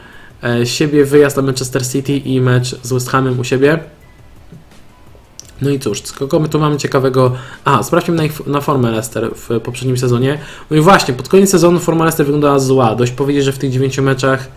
[0.43, 3.79] e, siebie, wyjazd na Manchester City i mecz z West Hamem u siebie.
[5.63, 7.33] No i cóż, kogo my tu mamy ciekawego?
[7.65, 10.39] A, sprawdźmy na, na formę Leicester w poprzednim sezonie.
[10.71, 12.95] No i właśnie, pod koniec sezonu forma Leicester wyglądała zła.
[12.95, 14.49] Dość powiedzieć, że w tych 9 meczach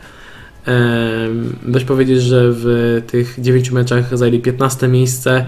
[1.65, 5.45] dość powiedzieć, że w tych 9 meczach zajęli 15 miejsce,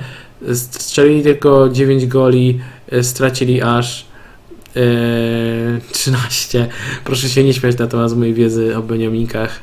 [0.54, 2.60] strzelili tylko 9 goli,
[2.92, 4.06] E, stracili aż
[4.76, 4.82] e,
[5.92, 6.68] 13.
[7.04, 9.60] Proszę się nie śmiać na temat mojej wiedzy o Beniaminkach.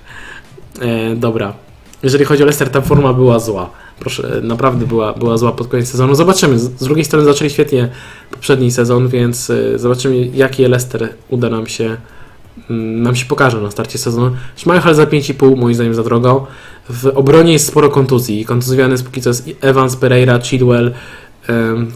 [0.81, 1.53] E, dobra.
[2.03, 3.71] Jeżeli chodzi o Leicester, ta forma była zła.
[4.01, 6.15] Proszę, naprawdę była, była zła pod koniec sezonu.
[6.15, 6.59] Zobaczymy.
[6.59, 7.89] Z drugiej strony zaczęli świetnie
[8.31, 11.97] poprzedni sezon, więc e, zobaczymy, jakie Leicester uda nam się
[12.71, 14.37] nam się pokaże na starcie sezonu.
[14.57, 16.47] Schmeichel za 5,5 moim zdaniem za drogo.
[16.91, 18.45] W obronie jest sporo kontuzji.
[18.45, 20.93] Kontuzjowany jest póki co jest Evans, Pereira, Chilwell,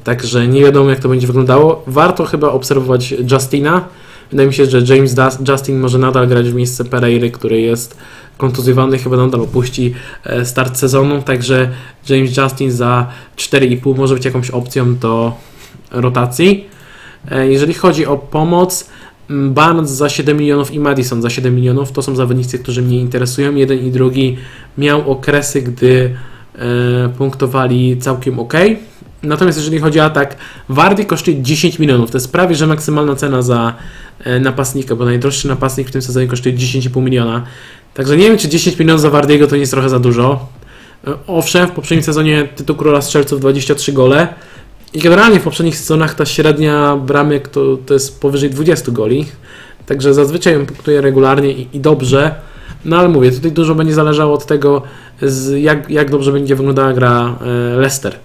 [0.05, 1.83] Także nie wiadomo, jak to będzie wyglądało.
[1.87, 3.85] Warto chyba obserwować Justina.
[4.31, 5.16] Wydaje mi się, że James
[5.49, 7.96] Justin może nadal grać w miejsce Pereiry, który jest
[8.38, 9.94] kontuzjowany, chyba nadal opuści
[10.25, 11.23] e, start sezonu.
[11.23, 11.70] Także
[12.09, 15.33] James Justin za 4,5 może być jakąś opcją do
[15.90, 16.68] rotacji.
[17.31, 18.90] E, jeżeli chodzi o pomoc,
[19.31, 23.55] Barnes za 7 milionów i Madison za 7 milionów to są zawodnicy, którzy mnie interesują.
[23.55, 24.37] Jeden i drugi
[24.79, 26.14] miał okresy, gdy
[26.55, 28.55] e, punktowali całkiem ok.
[29.23, 30.37] Natomiast jeżeli chodzi o atak,
[30.69, 32.11] Wardy kosztuje 10 milionów.
[32.11, 33.75] To jest prawie, że maksymalna cena za
[34.25, 37.43] e, napastnika, bo najdroższy napastnik w tym sezonie kosztuje 10,5 miliona.
[37.95, 40.49] Także nie wiem, czy 10 milionów za Wardiego to nie jest trochę za dużo.
[41.07, 44.29] E, owszem, w poprzednim sezonie tytuł Króla Strzelców 23 gole.
[44.94, 49.26] I generalnie w poprzednich sezonach ta średnia bramek to, to jest powyżej 20 goli.
[49.87, 52.35] Także zazwyczaj ją punktuje regularnie i, i, dobrze.
[52.85, 54.83] No ale mówię, tutaj dużo będzie zależało od tego,
[55.57, 58.16] jak, jak dobrze będzie wyglądała gra e, Leicester.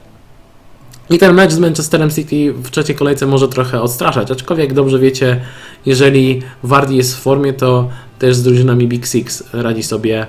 [1.09, 5.41] I ten mecz z Manchesterem City w trzeciej kolejce może trochę odstraszać, aczkolwiek dobrze wiecie,
[5.85, 10.27] jeżeli Wardy jest w formie, to też z drużynami Big Six radzi sobie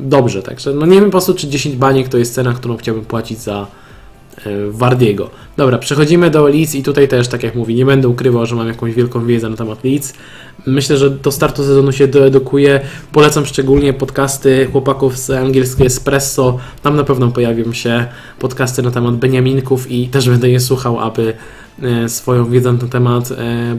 [0.00, 0.42] dobrze.
[0.42, 3.38] Także no nie wiem po prostu, czy 10 baniek to jest cena, którą chciałbym płacić
[3.38, 3.66] za
[4.70, 5.30] Wardiego.
[5.56, 8.68] Dobra, przechodzimy do Leeds i tutaj też, tak jak mówi, nie będę ukrywał, że mam
[8.68, 10.12] jakąś wielką wiedzę na temat Leeds.
[10.66, 12.80] Myślę, że do startu sezonu się doedukuję.
[13.12, 16.58] Polecam szczególnie podcasty chłopaków z angielskiego Espresso.
[16.82, 18.06] Tam na pewno pojawią się
[18.38, 21.32] podcasty na temat Beniaminków i też będę je słuchał, aby
[21.82, 23.78] e, swoją wiedzę na ten temat e,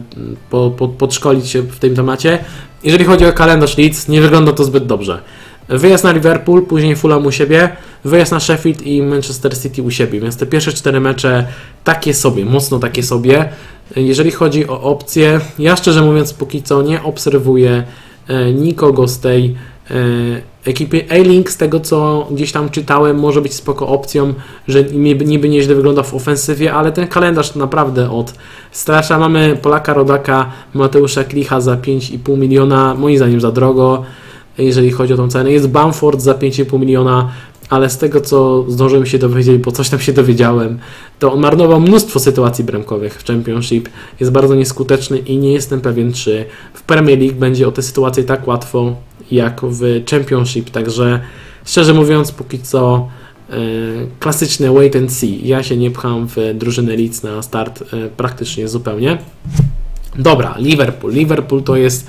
[0.50, 2.38] po, po, podszkolić się w tym temacie.
[2.84, 5.22] Jeżeli chodzi o kalendarz Leeds, nie wygląda to zbyt dobrze.
[5.68, 7.68] Wyjazd na Liverpool, później Fulham u siebie,
[8.04, 10.20] wyjazd na Sheffield i Manchester City u siebie.
[10.20, 11.46] Więc te pierwsze cztery mecze
[11.84, 13.48] takie sobie, mocno takie sobie.
[13.96, 17.84] Jeżeli chodzi o opcje, ja szczerze mówiąc póki co nie obserwuję
[18.28, 19.54] e, nikogo z tej
[19.90, 19.94] e,
[20.64, 21.04] ekipy.
[21.10, 24.34] A-Link z tego co gdzieś tam czytałem może być spoko opcją,
[24.68, 24.84] że
[25.24, 28.34] niby nieźle wygląda w ofensywie, ale ten kalendarz naprawdę od
[28.72, 29.18] strasza.
[29.18, 34.04] Mamy Polaka Rodaka, Mateusza Klicha za 5,5 miliona, moim zdaniem za drogo
[34.58, 35.52] jeżeli chodzi o tą cenę.
[35.52, 37.32] Jest Bamford za 5,5 miliona,
[37.70, 40.78] ale z tego co zdążyłem się dowiedzieć, bo coś tam się dowiedziałem,
[41.18, 43.88] to on marnował mnóstwo sytuacji bramkowych w Championship.
[44.20, 46.44] Jest bardzo nieskuteczny i nie jestem pewien, czy
[46.74, 48.96] w Premier League będzie o te sytuacje tak łatwo
[49.30, 50.70] jak w Championship.
[50.70, 51.20] Także
[51.64, 53.08] szczerze mówiąc, póki co
[54.20, 55.48] klasyczne wait and see.
[55.48, 57.84] Ja się nie pcham w drużynę Leeds na start
[58.16, 59.18] praktycznie zupełnie.
[60.18, 61.12] Dobra, Liverpool.
[61.12, 62.06] Liverpool to jest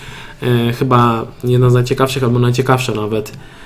[0.80, 3.57] chyba jedna z najciekawszych, albo najciekawsza nawet E,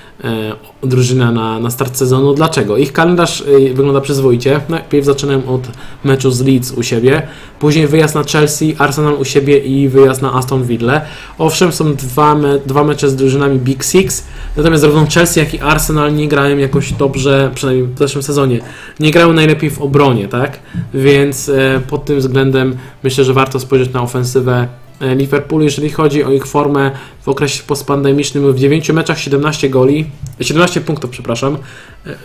[0.82, 2.34] drużyna na, na start sezonu.
[2.34, 2.76] Dlaczego?
[2.76, 4.60] Ich kalendarz e, wygląda przyzwoicie.
[4.68, 5.62] Najpierw zaczynam od
[6.04, 7.22] meczu z Leeds u siebie,
[7.58, 11.00] później wyjazd na Chelsea, Arsenal u siebie i wyjazd na Aston Villa.
[11.38, 14.24] Owszem, są dwa, me, dwa mecze z drużynami Big Six,
[14.56, 18.60] natomiast zarówno Chelsea, jak i Arsenal nie grają jakoś dobrze, przynajmniej w zeszłym sezonie.
[19.00, 20.58] Nie grają najlepiej w obronie, tak?
[20.94, 24.81] Więc e, pod tym względem myślę, że warto spojrzeć na ofensywę E,
[25.16, 26.90] Liverpoolu, jeżeli chodzi o ich formę
[27.22, 30.06] w okresie postpandemicznym w 9 meczach 17 goli,
[30.40, 31.58] 17 punktów, przepraszam,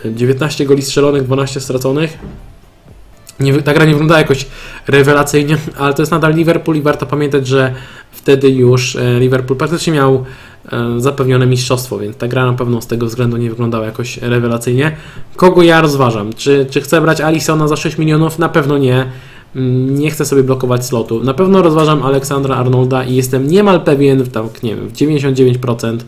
[0.04, 2.18] 19 e, goli strzelonych, 12 straconych.
[3.40, 4.46] Nie, ta gra nie wygląda jakoś
[4.86, 7.74] rewelacyjnie, ale to jest nadal Liverpool i warto pamiętać, że
[8.12, 10.24] wtedy już e, Liverpool praktycznie miał
[10.98, 14.96] zapewnione mistrzostwo, więc ta gra na pewno z tego względu nie wyglądała jakoś rewelacyjnie.
[15.36, 16.32] Kogo ja rozważam?
[16.32, 18.38] Czy, czy chcę brać Alisona za 6 milionów?
[18.38, 19.06] Na pewno nie.
[19.54, 21.24] Nie chcę sobie blokować slotu.
[21.24, 25.98] Na pewno rozważam Aleksandra Arnolda i jestem niemal pewien, tak nie wiem, w 99%,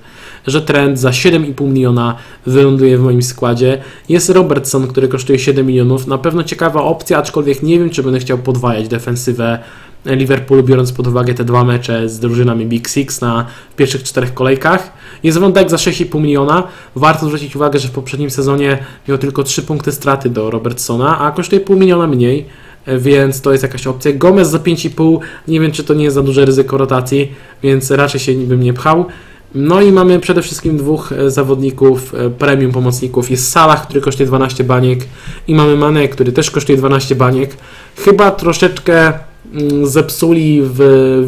[0.47, 2.17] że trend za 7,5 miliona
[2.47, 3.79] wyląduje w moim składzie.
[4.09, 6.07] Jest Robertson, który kosztuje 7 milionów.
[6.07, 9.59] Na pewno ciekawa opcja, aczkolwiek nie wiem, czy będę chciał podwajać defensywę
[10.07, 14.93] Liverpoolu, biorąc pod uwagę te dwa mecze z drużynami Big Six na pierwszych czterech kolejkach.
[15.23, 16.63] Jest Wątek za 6,5 miliona.
[16.97, 18.79] Warto zwrócić uwagę, że w poprzednim sezonie
[19.09, 22.47] miał tylko 3 punkty straty do Robertsona, a kosztuje pół miliona mniej
[22.87, 24.13] więc to jest jakaś opcja.
[24.13, 25.19] Gomez za 5,5,
[25.49, 28.73] nie wiem czy to nie jest za duże ryzyko rotacji, więc raczej się bym nie
[28.73, 29.07] pchał.
[29.55, 33.31] No i mamy przede wszystkim dwóch e, zawodników, e, premium pomocników.
[33.31, 35.01] Jest Salah, który kosztuje 12 baniek
[35.49, 37.57] i mamy Mane, który też kosztuje 12 baniek.
[37.97, 39.13] Chyba troszeczkę
[39.53, 40.81] mm, zepsuli w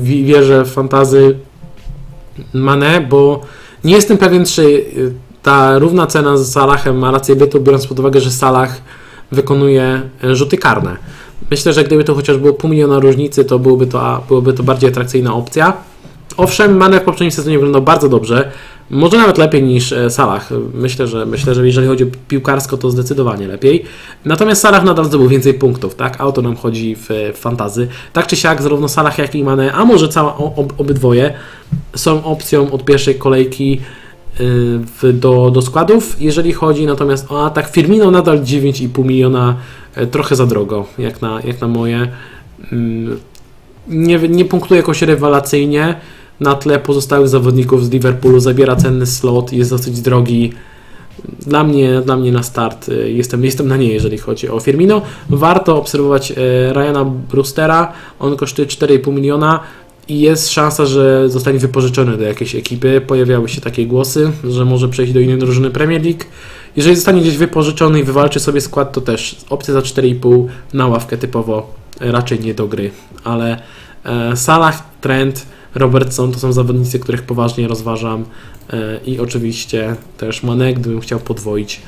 [0.02, 1.36] wieże fantazy
[2.52, 3.40] Mane, bo
[3.84, 7.98] nie jestem pewien, czy e, ta równa cena z Salahem ma rację bytu, biorąc pod
[7.98, 8.82] uwagę, że Salah
[9.32, 10.96] wykonuje rzuty karne.
[11.50, 14.90] Myślę, że gdyby to chociaż było pół miliona różnicy, to byłoby to, byłoby to bardziej
[14.90, 15.72] atrakcyjna opcja.
[16.36, 18.50] Owszem, Mane w poprzednim sezonie wyglądał bardzo dobrze,
[18.90, 20.48] może nawet lepiej niż e, Salah.
[20.74, 23.84] Myślę, że myślę, że jeżeli chodzi o piłkarsko, to zdecydowanie lepiej.
[24.24, 26.20] Natomiast Salah nadal zdobył więcej punktów, tak?
[26.20, 27.88] Auto nam chodzi w, w fantazy.
[28.12, 31.34] Tak czy siak, zarówno Salah, jak i Mane, a może cała ob, obydwoje
[31.96, 33.80] są opcją od pierwszej kolejki
[35.12, 36.16] do, do składów.
[36.20, 39.56] Jeżeli chodzi natomiast o atak, Firmino nadal 9,5 miliona
[39.94, 42.08] E, trochę za drogo, jak na, jak na moje.
[42.72, 43.18] Mm,
[43.88, 45.94] nie, nie punktuje jakoś rewelacyjnie
[46.40, 50.52] na tle pozostałych zawodników z Liverpoolu, zabiera cenny slot, jest dosyć drogi.
[51.46, 55.02] Dla mnie, dla mnie na start e, jestem, jestem na nie, jeżeli chodzi o Firmino.
[55.30, 56.34] Warto obserwować e,
[56.72, 59.60] Ryana Brewstera, on kosztuje 4,5 miliona
[60.08, 63.00] i jest szansa, że zostanie wypożyczony do jakiejś ekipy.
[63.06, 66.24] Pojawiały się takie głosy, że może przejść do innej drużyny Premier League.
[66.76, 71.18] Jeżeli zostanie gdzieś wypożyczony i wywalczy sobie skład, to też opcja za 4,5 na ławkę
[71.18, 72.90] typowo raczej nie do gry.
[73.24, 73.62] Ale
[74.04, 78.24] e, Salah, Trent, Robertson to są zawodnicy, których poważnie rozważam
[78.70, 81.80] e, i oczywiście też Manek, gdybym chciał podwoić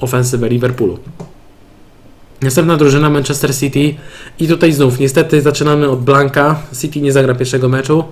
[0.00, 0.98] ofensywę Liverpoolu.
[2.44, 3.94] Następna drużyna Manchester City
[4.38, 6.62] i tutaj znów niestety zaczynamy od Blanka.
[6.80, 8.04] City nie zagra pierwszego meczu.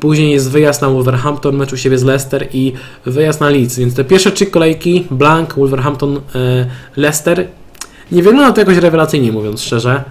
[0.00, 2.72] Później jest wyjazd na Wolverhampton, mecz u siebie z Leicester i
[3.06, 3.78] wyjazd na Leeds.
[3.78, 6.66] Więc te pierwsze trzy kolejki Blank, Wolverhampton, e,
[6.96, 7.46] Leicester
[8.12, 10.04] nie wygląda to jakoś rewelacyjnie mówiąc szczerze.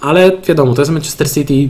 [0.00, 1.68] Ale wiadomo, to jest Manchester City.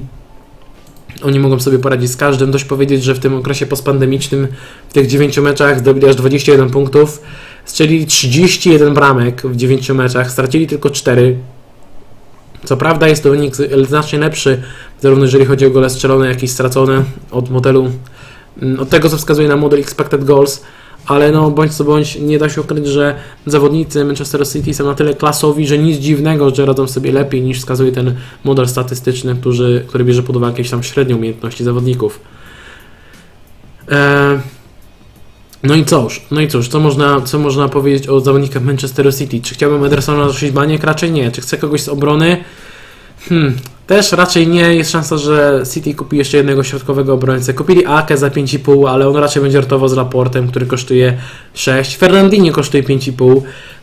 [1.22, 2.50] Oni mogą sobie poradzić z każdym.
[2.50, 4.48] Dość powiedzieć, że w tym okresie postpandemicznym
[4.88, 7.20] w tych 9 meczach zdobyli aż 21 punktów.
[7.64, 11.36] Strzelili 31 bramek w 9 meczach, stracili tylko 4.
[12.64, 13.56] Co prawda jest to wynik
[13.88, 14.62] znacznie lepszy,
[15.00, 17.90] zarówno jeżeli chodzi o gole strzelone, jak i stracone od modelu,
[18.62, 20.62] mm, od tego co wskazuje na model expected goals,
[21.06, 23.14] ale no bądź co bądź nie da się ukryć, że
[23.46, 27.58] zawodnicy Manchester City są na tyle klasowi, że nic dziwnego, że radzą sobie lepiej niż
[27.58, 32.20] wskazuje ten model statystyczny, który, który bierze pod uwagę jakieś tam średnie umiejętności zawodników.
[33.88, 34.38] Eee,
[35.64, 39.40] no i cóż, no i cóż, co można, co można powiedzieć o zawodnikach Manchester City?
[39.40, 40.84] Czy chciałbym Edersona zaszyć baniek?
[40.84, 41.30] Raczej nie.
[41.30, 42.36] Czy chcę kogoś z obrony?
[43.28, 43.56] Hmm,
[43.86, 44.74] też raczej nie.
[44.74, 47.54] Jest szansa, że City kupi jeszcze jednego środkowego obrońcę.
[47.54, 51.16] Kupili Ake za 5,5, ale on raczej będzie ratował z raportem, który kosztuje
[51.54, 51.96] 6.
[51.96, 53.40] Fernandinho kosztuje 5,5.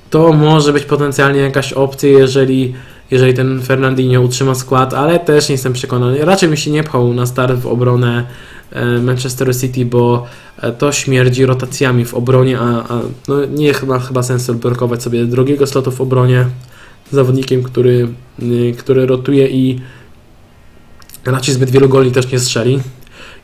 [0.10, 2.74] To może być potencjalnie jakaś opcja, jeżeli,
[3.12, 6.26] jeżeli ten Fernandinho utrzyma skład, ale też nie jestem przekonany.
[6.26, 8.26] Raczej bym się nie pchał na start w obronę
[8.72, 10.26] E, Manchester City, bo
[10.58, 15.26] e, to śmierdzi rotacjami w obronie, a, a no nie ma chyba sensu blokować sobie
[15.26, 16.46] drogiego slotu w obronie
[17.12, 18.08] zawodnikiem, który,
[18.44, 19.82] y, który rotuje i
[21.26, 22.80] raczej zbyt wielu goli też nie strzeli.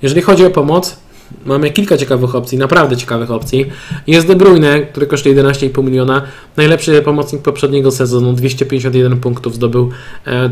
[0.02, 0.98] Jeżeli chodzi o pomoc,
[1.46, 3.66] Mamy kilka ciekawych opcji, naprawdę ciekawych opcji.
[4.08, 6.22] Jest De Bruyne, który kosztuje 11,5 miliona.
[6.58, 9.92] Najlepszy pomocnik poprzedniego sezonu, 251 punktów, zdobył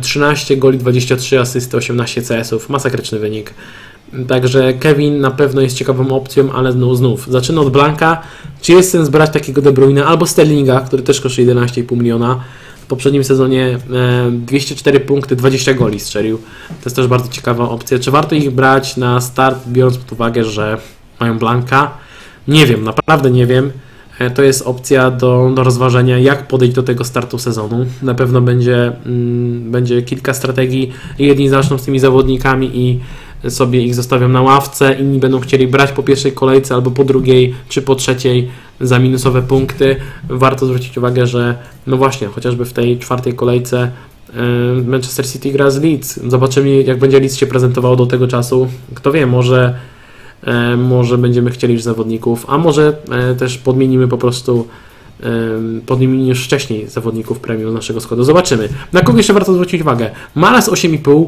[0.01, 2.69] 13 e, goli, 23 asysty, 18 CS-ów.
[2.69, 3.53] Masakryczny wynik.
[4.28, 8.22] Także Kevin na pewno jest ciekawą opcją, ale znów, znów zaczyna od Blanka.
[8.62, 12.39] Czy jest sens brać takiego De Bruyne albo Sterlinga, który też kosztuje 11,5 miliona?
[12.84, 13.80] W poprzednim sezonie
[14.32, 16.38] 204 e, punkty, 20 goli strzelił.
[16.68, 17.99] To jest też bardzo ciekawa opcja.
[17.99, 20.78] Czy warto ich brać na start, biorąc pod uwagę, że
[21.20, 21.91] mają Blanka?
[22.47, 23.72] Nie wiem, naprawdę nie wiem.
[24.20, 27.86] E, to jest opcja do, do rozważenia, jak podejść do tego startu sezonu.
[28.01, 30.91] Na pewno będzie, mm, będzie kilka strategii.
[31.20, 32.99] Jedni zaczną z tymi zawodnikami i
[33.50, 37.56] sobie ich zostawią na ławce, inni będą chcieli brać po pierwszej kolejce albo po drugiej
[37.70, 38.50] czy po trzeciej
[38.82, 39.96] za minusowe punkty.
[40.30, 41.56] Warto zwrócić uwagę, że
[41.88, 43.91] no właśnie, chociażby w tej czwartej kolejce
[44.34, 44.41] e,
[44.86, 46.20] Manchester City gra z Leeds.
[46.28, 48.68] Zobaczymy, jak będzie Leeds się prezentował do tego czasu.
[48.96, 49.76] Kto wie, może,
[50.43, 54.68] e, może będziemy chcieli już zawodników, a może e, też podmienimy po prostu
[55.86, 58.24] podmienimy już wcześniej zawodników premium naszego składu.
[58.24, 58.70] Zobaczymy.
[58.93, 60.12] Na kogo jeszcze warto zwrócić uwagę?
[60.36, 61.28] Malas 8,5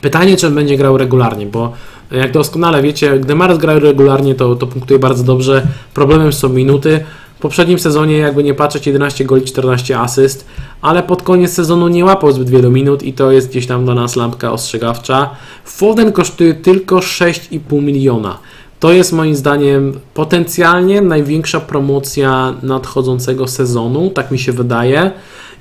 [0.00, 1.72] Pytanie, czy on będzie grał regularnie, bo
[2.10, 5.66] jak doskonale wiecie, gdy Mares gra regularnie, to, to punktuje bardzo dobrze.
[5.94, 7.04] Problemem są minuty.
[7.38, 10.46] W poprzednim sezonie, jakby nie patrzeć, 11 goli, 14 asyst,
[10.82, 13.94] ale pod koniec sezonu nie łapał zbyt wielu minut i to jest gdzieś tam dla
[13.94, 15.30] nas lampka ostrzegawcza.
[15.64, 18.38] Foden kosztuje tylko 6,5 miliona.
[18.80, 25.10] To jest moim zdaniem potencjalnie największa promocja nadchodzącego sezonu, tak mi się wydaje.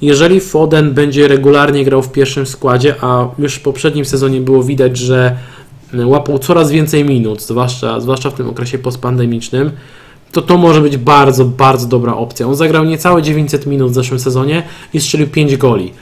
[0.01, 4.97] Jeżeli Foden będzie regularnie grał w pierwszym składzie, a już w poprzednim sezonie było widać,
[4.97, 5.35] że
[5.93, 9.71] łapał coraz więcej minut, zwłaszcza, zwłaszcza w tym okresie postpandemicznym,
[10.31, 12.47] to to może być bardzo, bardzo dobra opcja.
[12.47, 15.93] On zagrał niecałe 900 minut w zeszłym sezonie i strzelił 5 goli.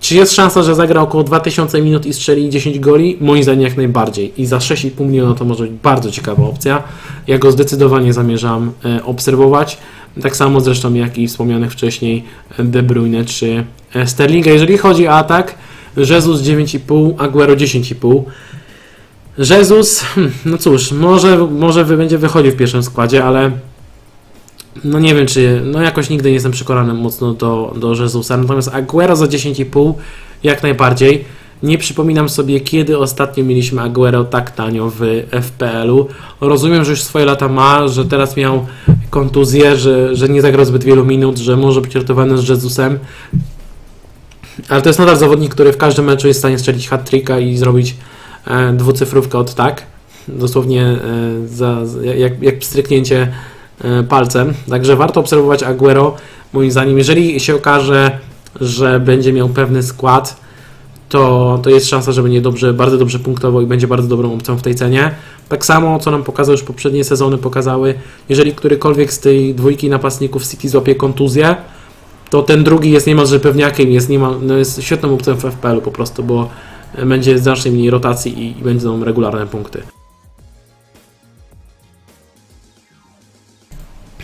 [0.00, 3.16] Czy jest szansa, że zagra około 2000 minut i strzeli 10 goli?
[3.20, 4.42] Moim zdaniem jak najbardziej.
[4.42, 6.82] I za 6,5 miliona to może być bardzo ciekawa opcja.
[7.26, 9.78] Ja go zdecydowanie zamierzam e, obserwować.
[10.22, 12.24] Tak samo zresztą jak i wspomnianych wcześniej
[12.58, 13.64] De Bruyne czy
[14.06, 14.50] Sterlinga.
[14.50, 15.54] Jeżeli chodzi o atak,
[15.96, 18.22] Jezus 9,5, Aguero 10,5.
[19.38, 23.50] Jezus, hmm, no cóż, może, może będzie wychodził w pierwszym składzie, ale
[24.84, 28.36] no nie wiem, czy, no jakoś nigdy nie jestem przekonany mocno do, do Jezusa.
[28.36, 29.94] Natomiast Aguero za 10,5
[30.42, 31.24] jak najbardziej.
[31.62, 35.00] Nie przypominam sobie, kiedy ostatnio mieliśmy Aguero tak tanio w
[35.42, 36.08] FPL-u.
[36.40, 38.66] Rozumiem, że już swoje lata ma, że teraz miał
[39.10, 42.98] kontuzję, że, że nie zagrał zbyt wielu minut, że może być ratowany z Jezusem.
[44.68, 47.10] Ale to jest nadal zawodnik, który w każdym meczu jest w stanie strzelić hat
[47.42, 47.96] i zrobić
[48.46, 49.82] e, dwucyfrówkę od tak.
[50.28, 50.98] Dosłownie e,
[51.48, 51.76] za,
[52.16, 52.54] jak, jak
[53.14, 54.54] e, palcem.
[54.70, 56.16] Także warto obserwować Aguero.
[56.52, 58.18] Moim zdaniem, jeżeli się okaże,
[58.60, 60.47] że będzie miał pewny skład,
[61.08, 64.56] to, to jest szansa, że będzie dobrze, bardzo dobrze punktował i będzie bardzo dobrą opcją
[64.56, 65.14] w tej cenie.
[65.48, 67.94] Tak samo, co nam pokazały już poprzednie sezony, pokazały,
[68.28, 71.56] jeżeli którykolwiek z tej dwójki napastników City złapie kontuzję,
[72.30, 75.90] to ten drugi jest niemalże pewniakiem, jest, niemal, no jest świetną opcją w FPL-u po
[75.90, 76.48] prostu, bo
[77.06, 79.82] będzie znacznie mniej rotacji i, i będą regularne punkty.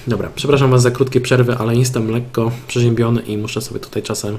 [0.07, 4.37] Dobra, przepraszam Was za krótkie przerwy, ale jestem lekko przeziębiony i muszę sobie tutaj czasem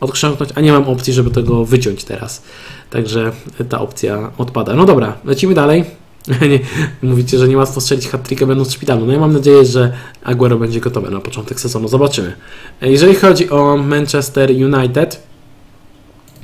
[0.00, 2.42] odchrząknąć, a nie mam opcji, żeby tego wyciąć teraz.
[2.90, 3.32] Także
[3.68, 4.74] ta opcja odpada.
[4.74, 5.84] No dobra, lecimy dalej.
[7.02, 9.06] Mówicie, że nie łatwo strzelić hat będąc w szpitalu.
[9.06, 9.92] No ja mam nadzieję, że
[10.24, 11.88] Aguero będzie gotowy na początek sezonu.
[11.88, 12.32] Zobaczymy.
[12.80, 15.22] Jeżeli chodzi o Manchester United,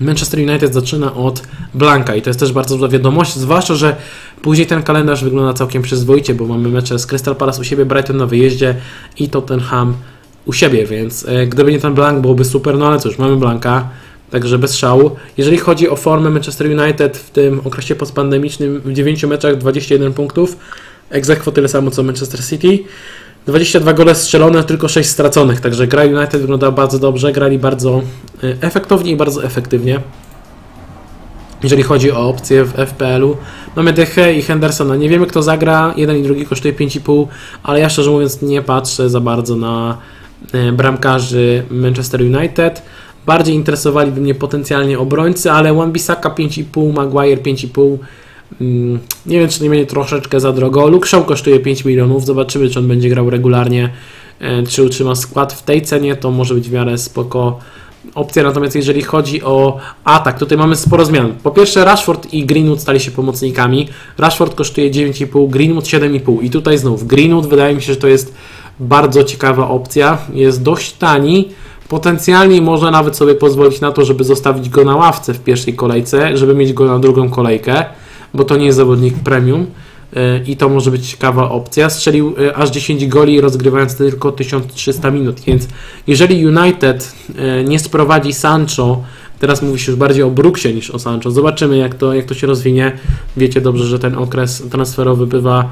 [0.00, 1.42] Manchester United zaczyna od
[1.74, 3.96] Blanka i to jest też bardzo dobra wiadomość, zwłaszcza, że
[4.42, 8.16] później ten kalendarz wygląda całkiem przyzwoicie, bo mamy mecze z Crystal Palace u siebie, Brighton
[8.16, 8.74] na wyjeździe
[9.18, 9.94] i Tottenham
[10.47, 13.88] u siebie, więc e, gdyby nie ten Blank byłoby super, no ale cóż, mamy Blanka,
[14.30, 15.11] także bez szału.
[15.36, 20.57] Jeżeli chodzi o formę Manchester United w tym okresie postpandemicznym, w 9 meczach 21 punktów,
[21.11, 22.78] egzekwo tyle samo co Manchester City.
[23.47, 28.03] 22 gole strzelone, tylko 6 straconych, także gra United wygląda bardzo dobrze, grali bardzo
[28.42, 30.01] e, efektownie i bardzo efektywnie.
[31.62, 33.36] Jeżeli chodzi o opcje w FPL-u,
[33.76, 34.97] mamy Deche i Hendersona.
[34.97, 35.95] Nie wiemy, kto zagra.
[35.97, 37.26] Jeden i drugi kosztuje 5,5,
[37.62, 39.99] ale ja szczerze mówiąc nie patrzę za bardzo na
[40.72, 42.82] bramkarzy Manchester United.
[43.26, 47.99] Bardziej interesowaliby mnie potencjalnie obrońcy, ale Wan-Bissaka 5,5, Maguire 5,5
[48.61, 50.88] Mm, nie wiem, czy nie będzie troszeczkę za drogo.
[50.88, 52.24] Luke Shaw kosztuje 5 milionów.
[52.24, 53.90] Zobaczymy, czy on będzie grał regularnie,
[54.40, 56.16] e, czy utrzyma skład w tej cenie.
[56.16, 57.59] To może być w miarę spoko
[58.14, 58.42] opcja.
[58.42, 61.34] Natomiast jeżeli chodzi o atak, tutaj mamy sporo zmian.
[61.42, 63.88] Po pierwsze, Rashford i Greenwood stali się pomocnikami.
[64.18, 66.42] Rashford kosztuje 9,5, Greenwood 7,5.
[66.42, 68.34] I tutaj znów Greenwood wydaje mi się, że to jest
[68.81, 70.18] bardzo ciekawa opcja.
[70.33, 71.49] Jest dość tani.
[71.89, 76.37] Potencjalnie można nawet sobie pozwolić na to, żeby zostawić go na ławce w pierwszej kolejce,
[76.37, 77.85] żeby mieć go na drugą kolejkę
[78.35, 79.66] bo to nie jest zawodnik premium.
[80.47, 81.91] i to może być ciekawa opcja.
[81.91, 85.68] Strzelił aż 10 goli, rozgrywając tylko 1300 minut, więc
[86.07, 87.12] jeżeli United
[87.64, 89.03] nie sprowadzi Sancho,
[89.39, 92.35] teraz mówi się już bardziej o Brooksie niż o Sancho, zobaczymy jak to, jak to
[92.35, 92.93] się rozwinie.
[93.37, 95.68] Wiecie dobrze, że ten okres transferowy bywa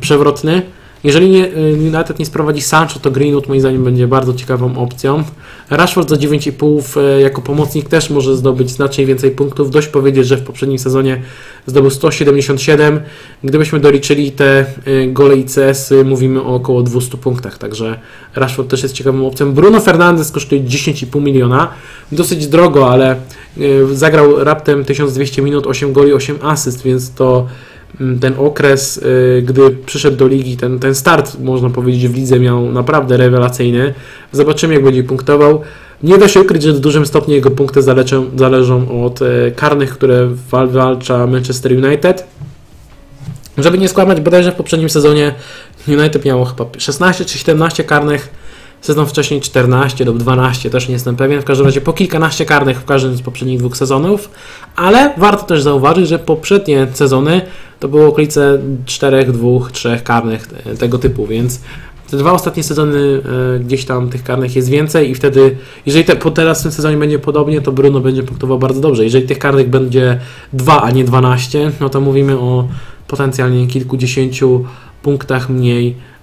[0.00, 0.62] przewrotny.
[1.04, 5.24] Jeżeli nie, y, United nie sprowadzi Sancho, to Greenwood moim zdaniem będzie bardzo ciekawą opcją.
[5.70, 9.70] Rashford za 9,5 y, jako pomocnik też może zdobyć znacznie więcej punktów.
[9.70, 11.22] Dość powiedzieć, że w poprzednim sezonie
[11.66, 13.00] zdobył 177.
[13.44, 17.98] Gdybyśmy doliczyli te y, gole i CS, mówimy o około 200 punktach, także
[18.34, 19.52] Rashford też jest ciekawą opcją.
[19.52, 21.70] Bruno Fernandes kosztuje 10,5 miliona.
[22.12, 23.16] Dosyć drogo, ale
[23.92, 27.46] zagrał raptem 1200 minut, 8 goli, 8 asyst, więc to
[28.20, 32.72] ten okres, y, gdy przyszedł do ligi, ten, ten start, można powiedzieć, w lidze miał
[32.72, 33.94] naprawdę rewelacyjny.
[34.32, 35.60] Zobaczymy, jak będzie punktował.
[36.02, 39.90] Nie da się ukryć, że w dużym stopniu jego punkty zależą, zależą od e, karnych,
[39.90, 42.26] które walcza Manchester United.
[43.58, 45.34] Żeby nie skłamać, bodajże w poprzednim sezonie
[45.88, 48.43] United miało chyba 16 czy 17 karnych
[48.84, 51.40] Sezon wcześniej 14 lub 12, też nie jestem pewien.
[51.40, 54.30] W każdym razie po kilkanaście karnych w każdym z poprzednich dwóch sezonów,
[54.76, 57.40] ale warto też zauważyć, że poprzednie sezony
[57.80, 61.60] to było okolice 4, 2, 3 karnych tego typu, więc
[62.10, 63.22] te dwa ostatnie sezony
[63.56, 65.56] e, gdzieś tam tych karnych jest więcej i wtedy,
[65.86, 69.04] jeżeli te, po teraz w tym sezonie będzie podobnie, to Bruno będzie punktował bardzo dobrze.
[69.04, 70.20] Jeżeli tych karnych będzie
[70.52, 72.68] 2, a nie 12, no to mówimy o
[73.08, 74.64] potencjalnie kilkudziesięciu
[75.02, 76.13] punktach mniej E,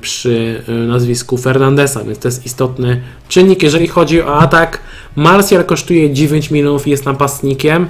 [0.00, 3.62] przy e, nazwisku Fernandesa, więc to jest istotny czynnik.
[3.62, 4.80] Jeżeli chodzi o atak,
[5.16, 7.86] Martial kosztuje 9 milionów i jest napastnikiem.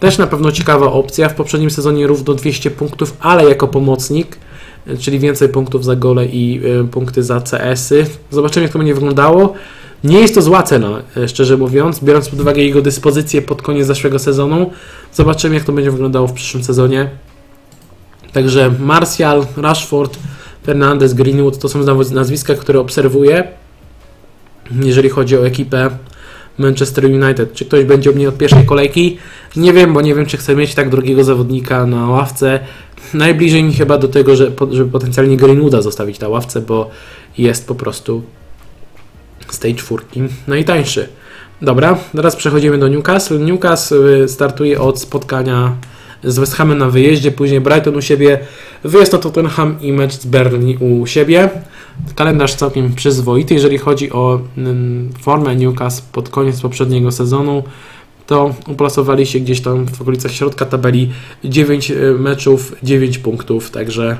[0.00, 1.28] Też na pewno ciekawa opcja.
[1.28, 4.38] W poprzednim sezonie równo 200 punktów, ale jako pomocnik,
[4.86, 6.60] e, czyli więcej punktów za gole i
[6.90, 8.06] punkty za CS-y.
[8.30, 9.54] Zobaczymy, jak to będzie wyglądało.
[10.04, 14.18] Nie jest to zła cena, szczerze mówiąc, biorąc pod uwagę jego dyspozycję pod koniec zeszłego
[14.18, 14.70] sezonu.
[15.12, 17.10] Zobaczymy, jak to będzie wyglądało w przyszłym sezonie.
[18.32, 20.18] Także Martial, Rashford,
[20.68, 23.44] Fernandez, Greenwood to są nazwiska, które obserwuję,
[24.70, 25.90] jeżeli chodzi o ekipę
[26.58, 27.52] Manchester United.
[27.52, 29.18] Czy ktoś będzie u mnie od pierwszej kolejki?
[29.56, 32.60] Nie wiem, bo nie wiem, czy chcę mieć tak drugiego zawodnika na ławce.
[33.14, 36.90] Najbliżej mi chyba do tego, że, żeby potencjalnie Greenwooda zostawić na ławce, bo
[37.38, 38.22] jest po prostu
[39.50, 41.08] z tej czwórki najtańszy.
[41.62, 43.38] Dobra, teraz przechodzimy do Newcastle.
[43.38, 45.76] Newcastle startuje od spotkania
[46.24, 48.38] z West Hamem na wyjeździe, później Brighton u siebie,
[48.84, 51.50] wyjazd na Tottenham i mecz z Burnley u siebie.
[52.14, 57.62] Kalendarz całkiem przyzwoity, jeżeli chodzi o mm, formę Newcastle pod koniec poprzedniego sezonu
[58.28, 61.12] to uplasowali się gdzieś tam w okolicach środka tabeli
[61.44, 64.18] 9 e, meczów, 9 punktów, także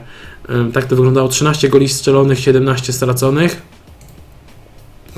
[0.48, 3.62] e, tak to wyglądało, 13 goli strzelonych, 17 straconych.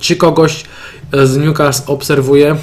[0.00, 0.64] Czy kogoś
[1.12, 2.56] e, z Newcastle obserwuje?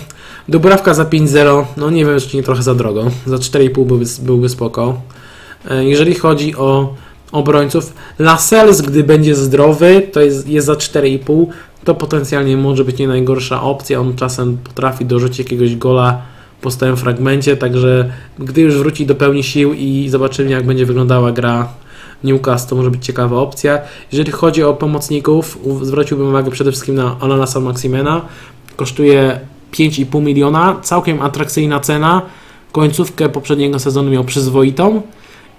[0.50, 3.12] Dubrawka za 5-0, no nie wiem, czy nie trochę za drogo.
[3.26, 5.02] Za 4,5 byłby, byłby spoko.
[5.70, 6.94] E, jeżeli chodzi o
[7.32, 11.46] obrońców, Lascelles, gdy będzie zdrowy, to jest, jest za 4,5,
[11.84, 14.00] to potencjalnie może być nie najgorsza opcja.
[14.00, 16.22] On czasem potrafi dorzucić jakiegoś gola
[16.62, 21.32] po stałym fragmencie, także gdy już wróci do pełni sił i zobaczymy, jak będzie wyglądała
[21.32, 21.70] gra
[22.24, 23.80] Newcastle, to może być ciekawa opcja.
[24.12, 28.22] Jeżeli chodzi o pomocników, zwróciłbym uwagę przede wszystkim na Ananasa Maximena.
[28.76, 29.40] Kosztuje
[29.74, 32.22] 5,5 miliona, całkiem atrakcyjna cena.
[32.72, 35.02] Końcówkę poprzedniego sezonu miał przyzwoitą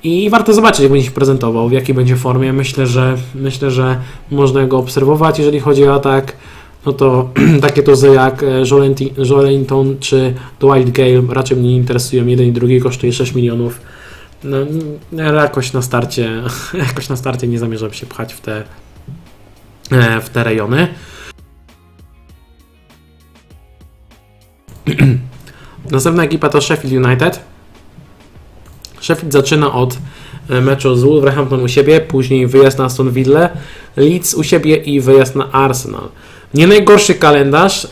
[0.05, 2.53] i warto zobaczyć, jak będzie się prezentował, w jakiej będzie formie.
[2.53, 3.99] Myślę, że myślę, że
[4.31, 5.39] można go obserwować.
[5.39, 6.37] Jeżeli chodzi o atak,
[6.87, 7.31] no to
[7.67, 8.47] takie tuzy jak e,
[9.31, 12.27] Joelinton czy Dwight Gale raczej mnie nie interesują.
[12.27, 13.81] Jeden i drugi kosztuje 6 milionów.
[14.45, 14.57] No,
[15.13, 16.43] jakoś na starcie,
[16.89, 18.65] jakoś na starcie nie zamierzam się pchać w te,
[19.91, 20.89] e, w te rejony.
[25.91, 27.41] Następna ekipa to Sheffield United.
[29.01, 29.99] Sheffield zaczyna od
[30.51, 33.49] e, meczu z Wolverhampton u siebie, później wyjazd na Aston Villa,
[33.97, 36.09] Leeds u siebie i wyjazd na Arsenal.
[36.55, 37.89] Nie najgorszy kalendarz.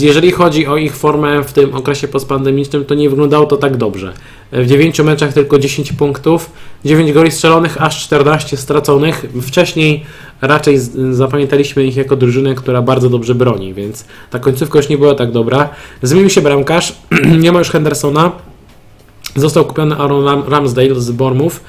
[0.00, 4.12] Jeżeli chodzi o ich formę w tym okresie postpandemicznym, to nie wyglądało to tak dobrze.
[4.52, 6.50] W 9 meczach tylko 10 punktów,
[6.84, 9.24] 9 goli strzelonych, aż 14 straconych.
[9.42, 10.04] Wcześniej
[10.40, 10.78] raczej
[11.10, 15.32] zapamiętaliśmy ich jako drużynę, która bardzo dobrze broni, więc ta końcówka już nie była tak
[15.32, 15.68] dobra.
[16.02, 16.94] Zmienił się bramkarz,
[17.42, 18.32] nie ma już Hendersona,
[19.36, 21.60] został kupiony Aaron Ramsdale z Bormów.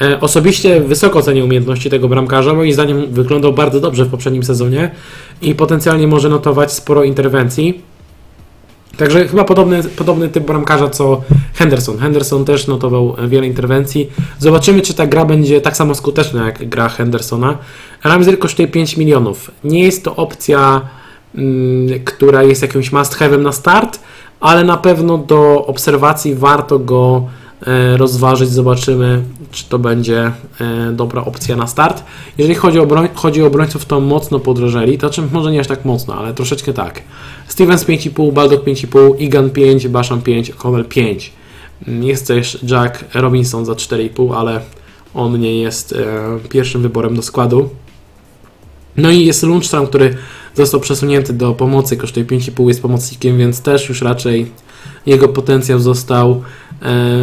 [0.00, 2.54] E, osobiście wysoko cenię umiejętności tego bramkarza.
[2.54, 4.90] Moim zdaniem wyglądał bardzo dobrze w poprzednim sezonie
[5.42, 7.89] i potencjalnie może notować sporo interwencji.
[9.00, 11.22] Także chyba podobny, podobny typ bramkarza co
[11.54, 11.98] Henderson.
[11.98, 14.10] Henderson też notował wiele interwencji.
[14.38, 17.58] Zobaczymy, czy ta gra będzie tak samo skuteczna jak gra Hendersona.
[18.04, 19.50] Ramsey kosztuje 5 milionów.
[19.64, 20.80] Nie jest to opcja,
[21.34, 24.00] mm, która jest jakimś must have'em na start,
[24.40, 27.24] ale na pewno do obserwacji warto go
[27.96, 32.04] rozważyć, zobaczymy, czy to będzie e, dobra opcja na start.
[32.38, 35.66] Jeżeli chodzi o, broń, chodzi o obrońców, to mocno podrożeli, to czym może nie aż
[35.66, 37.02] tak mocno, ale troszeczkę tak.
[37.48, 41.32] Stevens 5,5, Baldock 5,5, Igan 5, Basham 5, Cowell 5.
[41.86, 44.60] Jest też Jack Robinson za 4,5, ale
[45.14, 47.68] on nie jest e, pierwszym wyborem do składu.
[48.96, 50.16] No i jest Lundstrom, który
[50.54, 54.46] został przesunięty do pomocy, kosztuje 5,5, jest pomocnikiem, więc też już raczej
[55.06, 56.69] jego potencjał został e,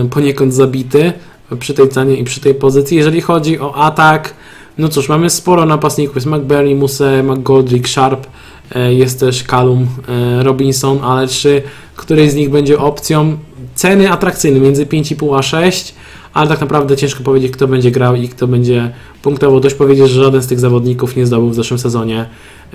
[0.09, 1.13] poniekąd zabity
[1.59, 2.97] przy tej cenie i przy tej pozycji.
[2.97, 4.33] Jeżeli chodzi o atak,
[4.77, 8.27] no cóż, mamy sporo napastników, jest McBurney, Muse, McGoldrick, Sharp,
[8.75, 11.61] e, jest też Callum e, Robinson, ale czy
[11.95, 13.37] któryś z nich będzie opcją?
[13.75, 15.95] Ceny atrakcyjne, między 5,5 a 6,
[16.33, 19.59] ale tak naprawdę ciężko powiedzieć, kto będzie grał i kto będzie punktował.
[19.59, 22.25] Dość powiedzieć, że żaden z tych zawodników nie zdobył w zeszłym sezonie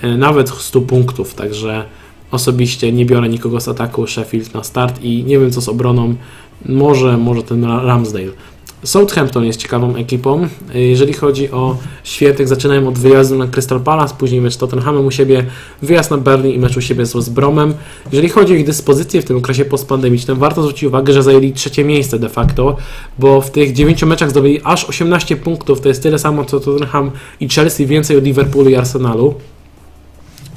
[0.02, 1.84] e, nawet 100 punktów, także
[2.30, 6.14] osobiście nie biorę nikogo z ataku Sheffield na start i nie wiem co z obroną,
[6.66, 8.32] może, może ten Ramsdale.
[8.84, 10.48] Southampton jest ciekawą ekipą.
[10.74, 15.44] Jeżeli chodzi o świętych, zaczynają od wyjazdu na Crystal Palace, później mecz Tottenhamem u siebie,
[15.82, 17.74] wyjazd na Berlin i mecz u siebie z Bromem.
[18.12, 21.84] Jeżeli chodzi o ich dyspozycję w tym okresie postpandemicznym, warto zwrócić uwagę, że zajęli trzecie
[21.84, 22.76] miejsce de facto,
[23.18, 27.10] bo w tych dziewięciu meczach zdobyli aż 18 punktów, to jest tyle samo co Tottenham
[27.40, 29.34] i Chelsea, więcej od Liverpoolu i Arsenalu.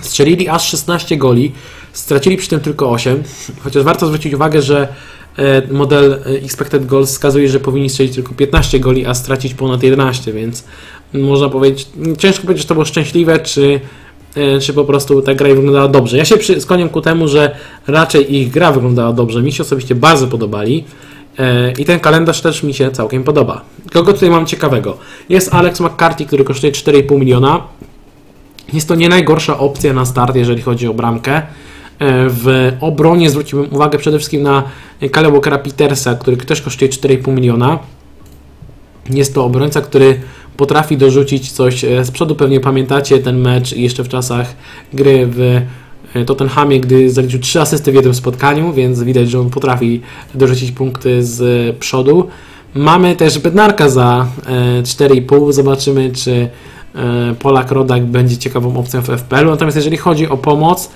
[0.02, 1.52] Strzelili aż 16 goli,
[1.94, 3.24] stracili przy tym tylko 8,
[3.64, 4.88] chociaż warto zwrócić uwagę, że
[5.72, 10.34] model e, expected goals wskazuje, że powinni strzelić tylko 15 goli, a stracić ponad 11,
[10.34, 10.64] więc
[11.14, 13.80] można powiedzieć, ciężko powiedzieć, czy to było szczęśliwe, czy,
[14.36, 16.18] e, czy po prostu ta gra wyglądała dobrze.
[16.18, 17.56] Ja się przy, skłaniam ku temu, że
[17.88, 19.42] raczej ich gra wyglądała dobrze.
[19.42, 20.84] Mi się osobiście bardzo podobali.
[21.78, 23.62] I ten kalendarz też mi się całkiem podoba.
[23.94, 24.98] Kogo tutaj mam ciekawego?
[25.30, 27.62] Jest Alex McCarthy, który kosztuje 4,5 miliona.
[28.74, 31.42] Jest to nie najgorsza opcja na start, jeżeli chodzi o bramkę.
[32.00, 34.64] E, w obronie zwróciłbym uwagę przede wszystkim na
[35.12, 37.80] Kyle Walkera Petersa, który też kosztuje 4,5 miliona.
[39.10, 40.20] Jest to obrońca, który
[40.58, 42.36] potrafi dorzucić coś e, z przodu.
[42.36, 44.56] Pewnie pamiętacie ten mecz jeszcze w czasach
[44.94, 45.62] gry w
[46.14, 50.02] e, Tottenhamie, gdy zaliczył 3 asysty w jednym spotkaniu, więc widać, że on potrafi
[50.34, 52.28] dorzucić punkty z przodu.
[52.74, 54.28] Mamy też Bednarka za
[54.84, 55.54] 4,5.
[55.54, 56.50] Zobaczymy, czy
[57.40, 59.46] Polak Rodak będzie ciekawą opcją w FPL.
[59.46, 60.90] Natomiast jeżeli chodzi o pomoc,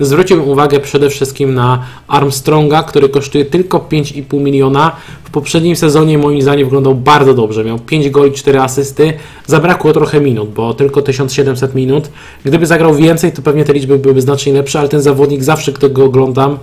[0.00, 4.96] zwróciłbym uwagę przede wszystkim na Armstronga, który kosztuje tylko 5,5 miliona.
[5.24, 7.64] W poprzednim sezonie moim zdaniem wyglądał bardzo dobrze.
[7.64, 9.12] Miał 5 goli, 4 asysty.
[9.46, 12.10] Zabrakło trochę minut, bo tylko 1700 minut.
[12.44, 15.90] Gdyby zagrał więcej, to pewnie te liczby byłyby znacznie lepsze, ale ten zawodnik zawsze, gdy
[15.90, 16.58] go oglądam,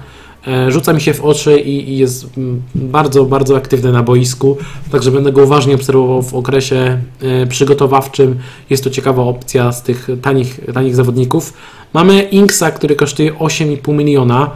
[0.48, 4.58] E, rzuca mi się w oczy i, jest mm, bardzo, bardzo aktywny na boisku,
[4.92, 8.40] także będę go uważnie obserwował w okresie e, przygotowawczym.
[8.70, 11.54] Jest to ciekawa opcja z tych tanich, tanich zawodników.
[11.94, 14.52] Mamy Inksa, który kosztuje 8,5 miliona.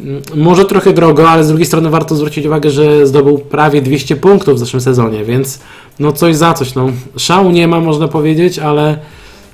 [0.00, 4.16] Mm, może trochę drogo, ale z drugiej strony warto zwrócić uwagę, że zdobył prawie 200
[4.16, 5.60] punktów w zeszłym sezonie, więc
[5.98, 6.74] no coś za coś.
[6.74, 8.98] No, szału nie ma, można powiedzieć, ale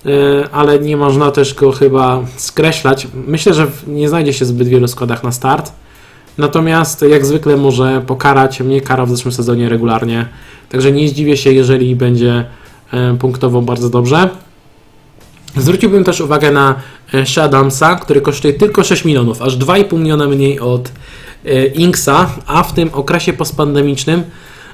[0.07, 3.09] E, ale nie można też go chyba skreślać.
[3.26, 5.72] Myślę, że nie znajdzie się zbyt wielu składach na start.
[6.39, 10.26] Natomiast jak zwykle może pokarać, mnie kara w zeszłym sezonie regularnie.
[10.68, 12.45] Także nie zdziwię się, jeżeli będzie
[12.93, 14.28] e, punktowo bardzo dobrze.
[15.57, 16.74] Zwróciłbym też uwagę na
[17.14, 20.92] e, Shadamsa, który kosztuje tylko 6 milionów, aż 2,5 miliona mniej od
[21.74, 24.22] Inksa, a w tym okresie postpandemicznym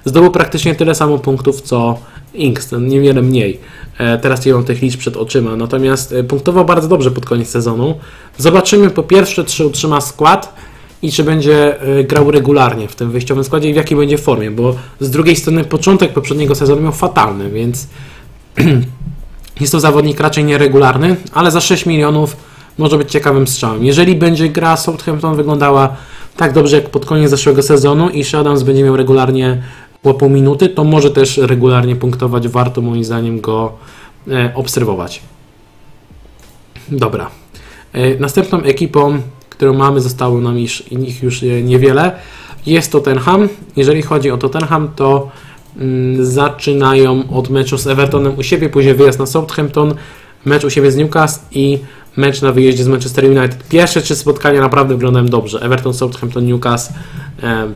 [0.04, 1.98] zdobył praktycznie tyle samo punktów co
[2.34, 3.60] Inks, niewiele mniej.
[3.98, 7.48] E, teraz nie mam tych liczb przed oczyma, natomiast e, punktował bardzo dobrze pod koniec
[7.48, 7.98] sezonu.
[8.38, 10.54] Zobaczymy po pierwsze, czy utrzyma skład
[11.02, 14.50] i czy będzie e, grał regularnie w tym wyjściowym składzie i w jakiej będzie formie,
[14.50, 17.86] bo z drugiej strony początek poprzedniego sezonu miał fatalny, więc
[19.60, 22.36] jest to zawodnik raczej nieregularny, ale za 6 milionów
[22.78, 23.84] może być ciekawym strzałem.
[23.84, 25.96] Jeżeli będzie gra Southampton wyglądała
[26.36, 29.62] tak dobrze jak pod koniec zeszłego sezonu i Shadams będzie miał regularnie
[30.04, 32.48] łapą minuty, to może też regularnie punktować.
[32.48, 33.72] Warto moim zdaniem go
[34.28, 35.22] e, obserwować.
[36.88, 37.30] Dobra.
[37.92, 42.12] E, następną ekipą, którą mamy, zostało nam ich już niewiele.
[42.66, 43.48] Jest Tottenham.
[43.76, 45.30] Jeżeli chodzi o Tottenham, to
[46.20, 49.94] zaczynają od meczu z Evertonem u siebie, później wyjazd na Southampton,
[50.44, 51.78] mecz u siebie z Newcastle i
[52.16, 53.68] mecz na wyjeździe z Manchester United.
[53.68, 55.60] Pierwsze trzy spotkania naprawdę wyglądają dobrze.
[55.60, 56.94] Everton, Southampton, Newcastle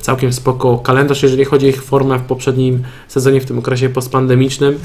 [0.00, 4.78] całkiem spoko kalendarz, jeżeli chodzi o ich formę w poprzednim sezonie, w tym okresie postpandemicznym.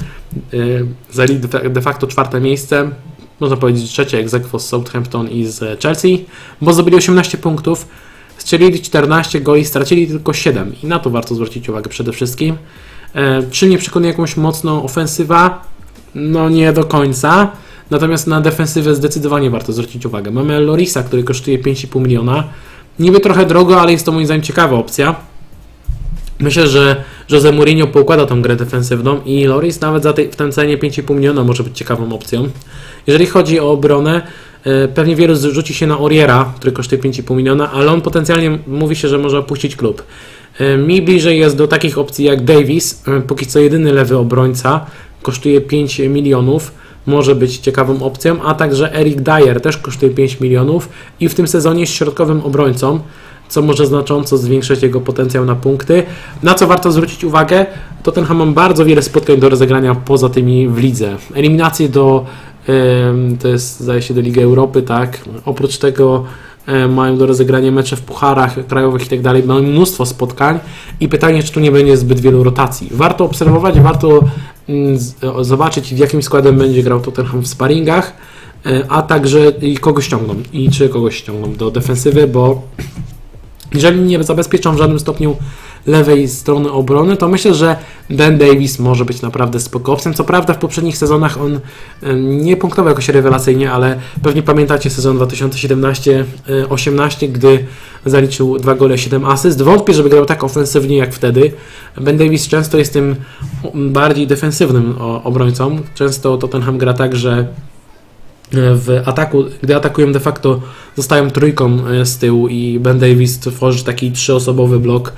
[1.12, 1.40] Zajęli
[1.70, 2.90] de facto czwarte miejsce,
[3.40, 6.24] można powiedzieć trzecie egzekwo z Southampton i z Chelsea,
[6.60, 7.88] bo zdobyli 18 punktów,
[8.38, 12.56] strzelili 14 goli, stracili tylko 7 i na to warto zwrócić uwagę przede wszystkim.
[13.14, 15.64] E, czy mnie przekonuje jakąś mocną ofensywa?
[16.14, 17.50] No nie do końca.
[17.90, 20.30] Natomiast na defensywę zdecydowanie warto zwrócić uwagę.
[20.30, 22.44] Mamy Lorisa, który kosztuje 5,5 miliona.
[22.98, 25.16] Niby trochę drogo, ale jest to moim zdaniem ciekawa opcja.
[26.38, 30.52] Myślę, że Jose Mourinho poukłada tą grę defensywną i Loris nawet za tej, w tym
[30.52, 32.48] cenie 5,5 miliona może być ciekawą opcją.
[33.06, 34.22] Jeżeli chodzi o obronę,
[34.64, 38.96] e, pewnie wielu rzuci się na Oriera, który kosztuje 5,5 miliona, ale on potencjalnie mówi
[38.96, 40.02] się, że może opuścić klub.
[40.58, 44.86] E, mi bliżej jest do takich opcji jak Davis, e, póki co jedyny lewy obrońca,
[45.22, 46.72] kosztuje 5 milionów,
[47.06, 50.88] może być ciekawą opcją, a także Eric Dyer też kosztuje 5 milionów
[51.20, 53.00] i w tym sezonie jest środkowym obrońcą
[53.48, 56.02] co może znacząco zwiększyć jego potencjał na punkty.
[56.42, 57.66] Na co warto zwrócić uwagę,
[58.02, 61.16] to ten ma bardzo wiele spotkań do rozegrania poza tymi w lidze.
[61.34, 62.26] Eliminacje do,
[63.42, 65.18] to jest zdaje się do Ligi Europy, tak.
[65.44, 66.24] Oprócz tego
[66.88, 70.58] mają do rozegrania mecze w pucharach krajowych i tak dalej, mają mnóstwo spotkań
[71.00, 72.88] i pytanie, czy tu nie będzie zbyt wielu rotacji.
[72.90, 74.20] Warto obserwować, warto
[74.68, 74.98] mm,
[75.40, 78.12] zobaczyć, w jakim składem będzie grał Tottenham w sparingach,
[78.66, 82.62] e, a także i kogo ściągną i czy kogoś ściągną do defensywy, bo
[83.74, 85.36] jeżeli nie zabezpieczą w żadnym stopniu
[85.86, 87.76] lewej strony obrony, to myślę, że
[88.10, 90.14] Ben Davis może być naprawdę spokowcem.
[90.14, 91.60] Co prawda w poprzednich sezonach on
[92.22, 97.64] nie punktował jakoś rewelacyjnie, ale pewnie pamiętacie sezon 2017-18, gdy
[98.06, 99.62] zaliczył 2 gole 7 asyst.
[99.62, 101.52] Wątpię, żeby grał tak ofensywnie jak wtedy.
[102.00, 103.16] Ben Davis często jest tym
[103.74, 105.78] bardziej defensywnym obrońcą.
[105.94, 107.46] Często Tottenham gra tak, że
[108.52, 110.60] w ataku, gdy atakują de facto
[110.96, 115.12] zostają trójką e, z tyłu i Ben Davis tworzy taki trzyosobowy blok e,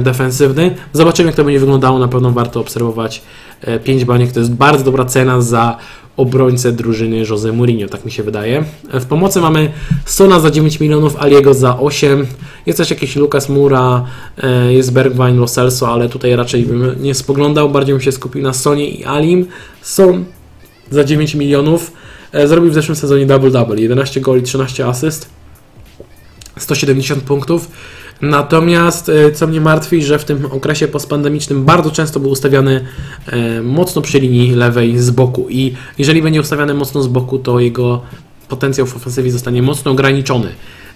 [0.00, 0.74] defensywny.
[0.92, 3.22] Zobaczymy jak to będzie wyglądało, na pewno warto obserwować
[3.84, 5.76] 5 e, baniek, to jest bardzo dobra cena za
[6.16, 8.64] obrońcę drużyny Jose Mourinho, tak mi się wydaje.
[8.92, 9.72] W pomocy mamy
[10.04, 12.26] Sona za 9 milionów, Aliego za 8,
[12.66, 14.04] jest też jakiś Lucas Mura,
[14.68, 18.52] jest Bergwijn, Lo Celso, ale tutaj raczej bym nie spoglądał, bardziej bym się skupił na
[18.52, 19.46] Sonie i Alim.
[19.82, 20.24] Son
[20.90, 21.92] za 9 milionów,
[22.32, 25.28] E, zrobił w zeszłym sezonie double-double, 11 goli, 13 asyst,
[26.58, 27.70] 170 punktów.
[28.22, 32.84] Natomiast e, co mnie martwi, że w tym okresie postpandemicznym bardzo często był ustawiany
[33.26, 37.60] e, mocno przy linii lewej z boku i jeżeli będzie ustawiany mocno z boku, to
[37.60, 38.02] jego
[38.48, 40.48] potencjał w ofensywie zostanie mocno ograniczony.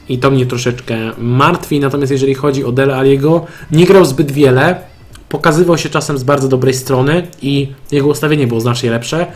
[0.08, 1.80] I to mnie troszeczkę martwi.
[1.80, 4.80] Natomiast jeżeli chodzi o Dele Aliego, nie grał zbyt wiele,
[5.28, 9.26] pokazywał się czasem z bardzo dobrej strony i jego ustawienie było znacznie lepsze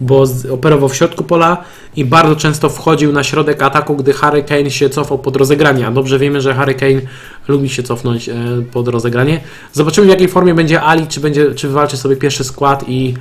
[0.00, 1.64] bo operował w środku pola
[1.96, 5.86] i bardzo często wchodził na środek ataku, gdy Harry Kane się cofał pod rozegranie.
[5.86, 7.00] A dobrze wiemy, że Harry Kane
[7.48, 8.34] lubi się cofnąć e,
[8.72, 9.40] pod rozegranie.
[9.72, 13.14] Zobaczymy w jakiej formie będzie Ali, czy, będzie, czy wywalczy sobie pierwszy skład i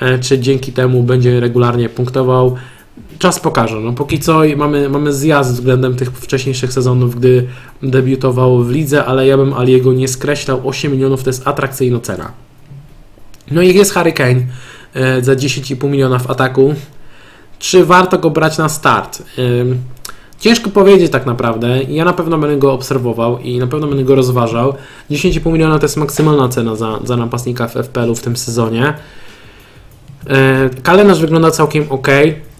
[0.00, 2.56] e, czy dzięki temu będzie regularnie punktował.
[3.18, 3.80] Czas pokaże.
[3.80, 7.46] No, póki co mamy, mamy zjazd względem tych wcześniejszych sezonów, gdy
[7.82, 10.68] debiutował w lidze, ale ja bym Aliego nie skreślał.
[10.68, 12.32] 8 milionów to jest atrakcyjna cena.
[13.50, 14.42] No i jest Harry Kane
[14.94, 16.74] E, za 10,5 miliona w ataku.
[17.58, 19.22] Czy warto go brać na start?
[20.42, 21.82] Ciężko powiedzieć tak naprawdę.
[21.82, 24.74] Ja na pewno będę go obserwował i na pewno będę go rozważał.
[25.10, 28.94] 10,5 miliona to jest maksymalna cena za, za napastnika w FPL-u w tym sezonie.
[30.26, 32.08] E, kalendarz wygląda całkiem ok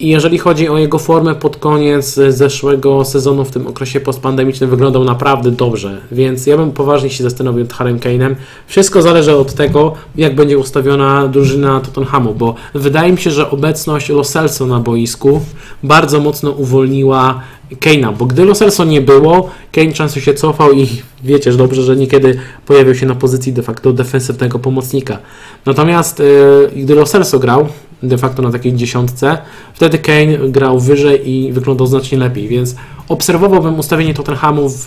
[0.03, 5.05] i jeżeli chodzi o jego formę pod koniec zeszłego sezonu w tym okresie postpandemicznym wyglądał
[5.05, 8.35] naprawdę dobrze, więc ja bym poważnie się zastanowił nad Harem Kane'em.
[8.67, 14.09] Wszystko zależy od tego, jak będzie ustawiona drużyna Tottenhamu, bo wydaje mi się, że obecność
[14.09, 15.41] Lo Celso na boisku
[15.83, 17.41] bardzo mocno uwolniła
[17.73, 20.87] Kane'a, bo gdy Lo Celso nie było, Kane często się cofał i
[21.25, 25.19] wiecie że dobrze, że niekiedy pojawiał się na pozycji de facto defensywnego pomocnika.
[25.67, 27.69] Natomiast yy, gdy Lo Celso grał,
[28.03, 29.39] de facto na takiej dziesiątce,
[29.75, 32.77] wtedy Kane grał wyżej i wyglądał znacznie lepiej, więc
[33.09, 34.87] obserwowałbym ustawienie Tottenhamu w,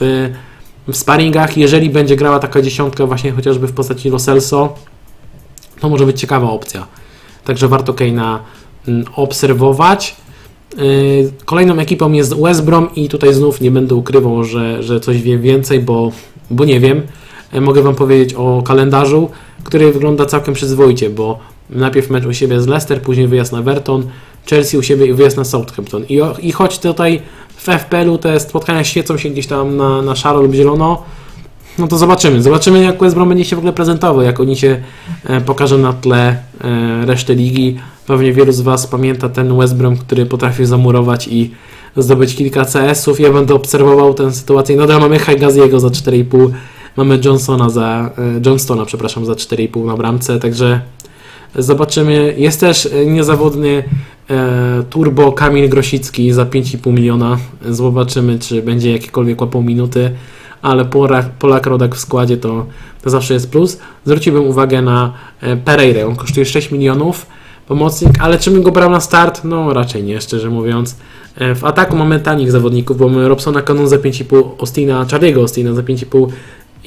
[0.88, 4.76] w sparingach, jeżeli będzie grała taka dziesiątka właśnie chociażby w postaci Lo Celso,
[5.80, 6.88] to może być ciekawa opcja.
[7.44, 8.40] Także warto Kane'a
[8.88, 10.16] mm, obserwować.
[10.80, 15.22] Y, kolejną ekipą jest West Brom i tutaj znów nie będę ukrywał, że, że coś
[15.22, 16.12] wiem więcej, bo,
[16.52, 17.02] bo nie wiem.
[17.54, 19.30] Y, mogę Wam powiedzieć o kalendarzu,
[19.64, 21.40] który wygląda całkiem przyzwoicie, bo
[21.70, 24.08] najpierw mecz u siebie z Leicester, później wyjazd na Everton,
[24.50, 26.04] Chelsea u siebie i wyjazd na Southampton.
[26.10, 27.22] I, i choć tutaj
[27.58, 31.04] w FPL-u te spotkania świecą się gdzieś tam na, na szaro lub zielono,
[31.80, 32.42] no to zobaczymy.
[32.42, 34.82] Zobaczymy, jak West Brom będzie się w ogóle prezentował, jak oni się
[35.24, 37.78] e, pokażą na tle e, reszty ligi.
[38.08, 41.52] Pewnie wielu z Was pamięta ten West Brom, który potrafił zamurować i
[41.98, 43.20] zdobyć kilka CS-ów.
[43.20, 44.76] Ja będę obserwował tę sytuację.
[44.78, 46.50] Nadal mamy Hajgaziego za 4,5,
[46.98, 50.82] mamy Johnsona za, e, Johnstona, przepraszam, za 4,5 na bramce, także
[51.58, 52.36] zobaczymy.
[52.38, 53.84] Jest też e, niezawodny
[54.30, 57.38] e, Turbo Kamil Grosicki za 5,5 miliona.
[57.70, 60.12] Zobaczymy, czy będzie jakiekolwiek łapą minuty
[60.66, 60.86] ale
[61.40, 62.66] Polak Rodak w składzie to,
[63.02, 63.80] to zawsze jest plus.
[64.06, 67.26] Zwróciłbym uwagę na e, Pereira, on kosztuje 6 milionów,
[67.68, 69.44] pomocnik, ale czy bym go brał na start?
[69.44, 70.96] No raczej nie, szczerze mówiąc.
[71.56, 75.82] W ataku mamy tanich zawodników, bo mamy Robsona Kanun za 5,5, Ostina, Charlie'ego Ostina za
[75.82, 76.28] 5,5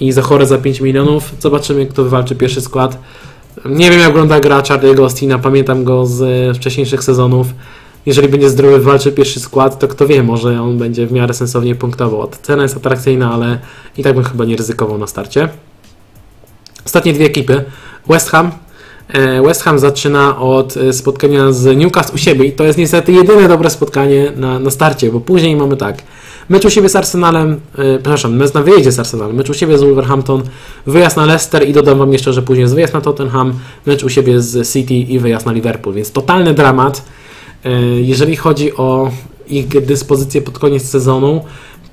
[0.00, 1.34] i Zachore za 5 milionów.
[1.40, 2.98] Zobaczymy, kto wywalczy pierwszy skład.
[3.64, 7.46] Nie wiem, jak wygląda gra Charlie'ego Ostina, pamiętam go z e, wcześniejszych sezonów.
[8.06, 11.74] Jeżeli będzie zdrowy, walczy pierwszy skład, to kto wie, może on będzie w miarę sensownie
[11.74, 12.28] punktował.
[12.42, 13.58] Cena jest atrakcyjna, ale
[13.98, 15.48] i tak bym chyba nie ryzykował na starcie.
[16.86, 17.64] Ostatnie dwie ekipy.
[18.08, 18.50] West Ham.
[19.08, 23.12] E, West Ham zaczyna od e, spotkania z Newcastle u siebie i to jest niestety
[23.12, 26.02] jedyne dobre spotkanie na, na starcie, bo później mamy tak.
[26.48, 29.78] Mecz u siebie z Arsenalem, e, przepraszam, mecz na wyjeździe z Arsenalem, mecz u siebie
[29.78, 30.42] z Wolverhampton,
[30.86, 33.52] wyjazd na Leicester i dodam Wam jeszcze, że później jest wyjazd na Tottenham,
[33.86, 37.04] mecz u siebie z City i wyjazd na Liverpool, więc totalny dramat.
[37.64, 39.10] E, jeżeli chodzi o
[39.48, 41.44] ich dyspozycję pod koniec sezonu,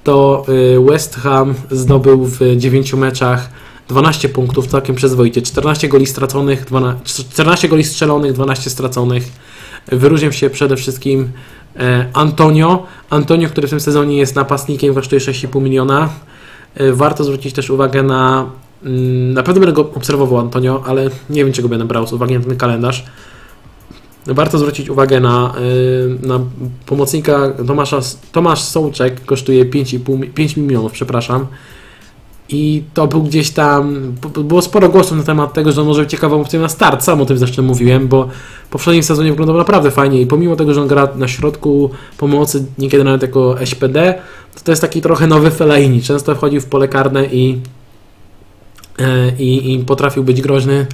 [0.04, 0.46] to
[0.76, 3.50] e, West Ham zdobył w 9 meczach
[3.88, 5.42] 12 punktów, całkiem przyzwoicie.
[5.42, 9.24] 14 goli straconych, 12, 14 goli strzelonych, 12 straconych.
[9.88, 11.32] Wyróżniam się przede wszystkim
[12.14, 12.84] Antonio.
[13.10, 16.10] Antonio, który w tym sezonie jest napastnikiem, kosztuje 6,5 miliona.
[16.76, 18.46] E, warto zwrócić też uwagę na.
[18.86, 22.34] mm, Na pewno będę go obserwował Antonio, ale nie wiem, czego będę brał z uwagi
[22.34, 23.06] na ten kalendarz.
[24.28, 25.54] Warto zwrócić uwagę na,
[26.24, 26.40] y, na
[26.86, 28.00] pomocnika Tomasza,
[28.32, 31.48] Tomasz Sołczek, kosztuje 5,5 5 milionów, przepraszam.
[32.50, 36.12] I to był gdzieś tam, było sporo głosów na temat tego, że on może być
[36.12, 37.04] ciekawą opcją na start.
[37.04, 38.28] Sam o tym zresztą mówiłem, bo
[38.66, 42.66] w poprzednim sezonie wyglądał naprawdę fajnie i pomimo tego, że on gra na środku pomocy,
[42.78, 44.22] niekiedy nawet jako SPD,
[44.56, 46.02] to to jest taki trochę nowy Fellaini.
[46.02, 47.60] Często wchodził w pole karne i,
[49.00, 50.86] e, i, i potrafił być groźny.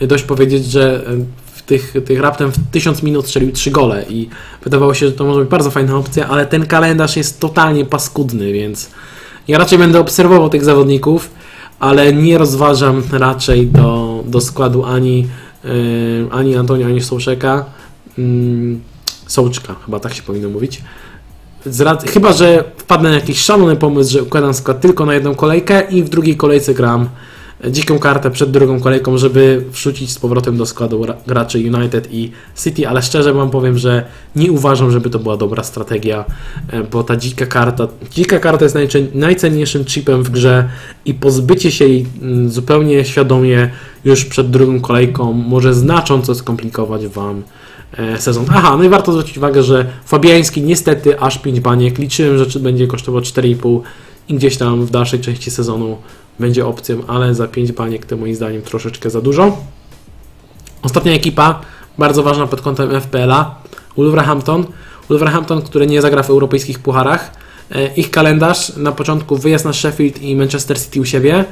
[0.00, 1.16] Dość powiedzieć, że e,
[1.54, 4.28] w tych, tych raptem w 1000 minut strzelił 3 gole i
[4.64, 8.52] wydawało się, że to może być bardzo fajna opcja, ale ten kalendarz jest totalnie paskudny,
[8.52, 8.90] więc
[9.48, 11.30] ja raczej będę obserwował tych zawodników,
[11.80, 15.26] ale nie rozważam raczej do, do składu ani,
[15.64, 15.70] yy,
[16.30, 17.64] ani Antonio, ani Sołczeka.
[18.18, 18.24] Yy,
[19.26, 20.82] Sołczka, chyba tak się powinno mówić.
[21.66, 25.82] Rad- chyba, że wpadnę na jakiś szalony pomysł, że układam skład tylko na jedną kolejkę
[25.90, 27.08] i w drugiej kolejce gram
[27.64, 32.32] dziką kartę przed drugą kolejką, żeby wrzucić z powrotem do składu ra- graczy United i
[32.64, 34.04] City, ale szczerze wam powiem, że
[34.36, 36.24] nie uważam, żeby to była dobra strategia,
[36.70, 38.76] e, bo ta dzika karta, dzika karta jest
[39.14, 40.68] najcenniejszym chipem w grze
[41.04, 43.70] i pozbycie się jej mm, zupełnie świadomie
[44.04, 47.42] już przed drugą kolejką może znacząco skomplikować wam
[47.98, 48.44] e, sezon.
[48.48, 52.86] Aha, no i warto zwrócić uwagę, że Fabiański niestety aż 5 baniek, liczyłem, że będzie
[52.86, 53.80] kosztował 4,5
[54.28, 55.96] i gdzieś tam w dalszej części sezonu
[56.40, 59.56] będzie opcją, ale za 5 baniek to moim zdaniem troszeczkę za dużo.
[60.82, 61.60] Ostatnia ekipa,
[61.98, 63.54] bardzo ważna pod kątem FPL-a,
[63.96, 64.66] Wolverhampton.
[65.08, 67.30] Wolverhampton, który nie zagra w europejskich pucharach.
[67.70, 71.44] E, Ich kalendarz na początku wyjazd na Sheffield i Manchester City u siebie,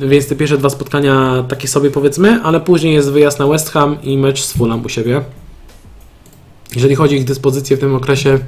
[0.00, 3.96] więc te pierwsze dwa spotkania takie sobie powiedzmy, ale później jest wyjazd na West Ham
[4.02, 5.22] i mecz z Fulham u siebie.
[6.74, 8.38] Jeżeli chodzi o ich dyspozycję w tym okresie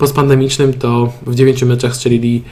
[0.00, 2.42] postpandemicznym, to w 9 meczach strzelili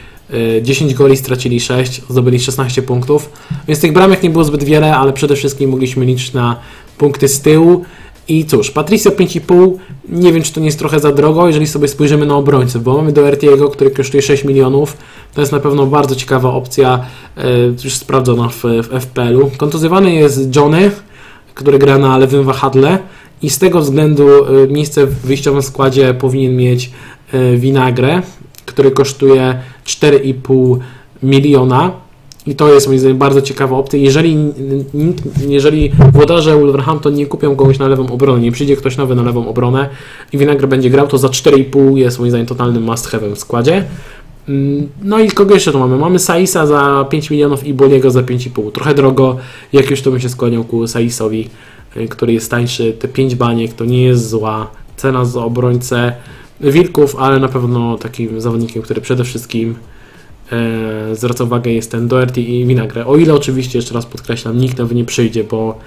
[0.58, 3.30] e, 10 goli, stracili 6, zdobyli 16 punktów.
[3.68, 6.56] Więc tych bramek nie było zbyt wiele, ale przede wszystkim mogliśmy liczyć na
[6.98, 7.84] punkty z tyłu.
[8.28, 9.72] I cóż, Patricio 5,5,
[10.08, 12.96] nie wiem czy to nie jest trochę za drogo, jeżeli sobie spojrzymy na obrońców, bo
[12.96, 14.96] mamy Doherty'ego, który kosztuje 6 milionów,
[15.34, 17.04] to jest na pewno bardzo ciekawa opcja,
[17.36, 17.42] e,
[17.84, 19.50] już sprawdzona w, w FPL-u.
[19.56, 20.90] Kontuzjowany jest Johnny,
[21.54, 22.98] który gra na lewym wahadle
[23.42, 26.90] i z tego względu e, miejsce w wyjściowym składzie powinien mieć e,
[27.56, 28.22] Vinagre,
[28.66, 29.54] który kosztuje
[29.86, 30.78] 4,5
[31.22, 31.90] miliona.
[32.46, 33.98] I to jest moim zdaniem bardzo ciekawa opcja.
[33.98, 34.36] Jeżeli,
[35.48, 39.48] jeżeli włodarze Wolverhampton nie kupią kogoś na lewą obronę, nie przyjdzie ktoś nowy na lewą
[39.48, 39.88] obronę
[40.32, 43.84] i Vinagre będzie grał, to za 4,5 jest moim zdaniem totalnym must have'em w składzie.
[44.48, 45.96] Mm, No i kogo jeszcze tu mamy?
[45.96, 48.72] Mamy Saisa za 5 milionów i Boliego za 5,5.
[48.72, 49.36] Trochę drogo,
[49.72, 51.50] jak już to bym się skłaniał ku Saisowi,
[51.96, 52.92] y, który jest tańszy.
[52.92, 56.12] Te 5 baniek to nie jest zła cena za obrońcę
[56.60, 59.74] Wilków, ale na pewno takim zawodnikiem, który przede wszystkim
[60.52, 63.06] e, zwraca uwagę jest ten Doherty i Vinagre.
[63.06, 65.78] O ile oczywiście, jeszcze raz podkreślam, nikt nowy nie przyjdzie, bo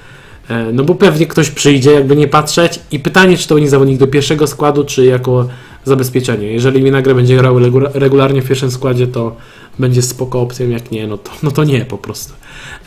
[0.50, 3.98] e, no bo pewnie ktoś przyjdzie, jakby nie patrzeć i pytanie, czy to będzie zawodnik
[3.98, 5.48] do pierwszego składu, czy jako
[5.86, 6.48] zabezpieczenie.
[6.48, 9.36] Jeżeli Vinagre będzie grał regu- regularnie w pierwszym składzie, to
[9.80, 12.34] będzie spoko opcją, jak nie, no to, no to nie po prostu.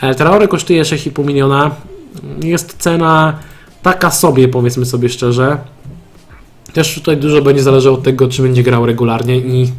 [0.01, 1.71] E, Traore kosztuje 6,5 miliona.
[2.43, 3.39] Jest cena
[3.83, 5.59] taka sobie, powiedzmy sobie szczerze.
[6.75, 9.73] Też tutaj dużo będzie zależało od tego, czy będzie grał regularnie i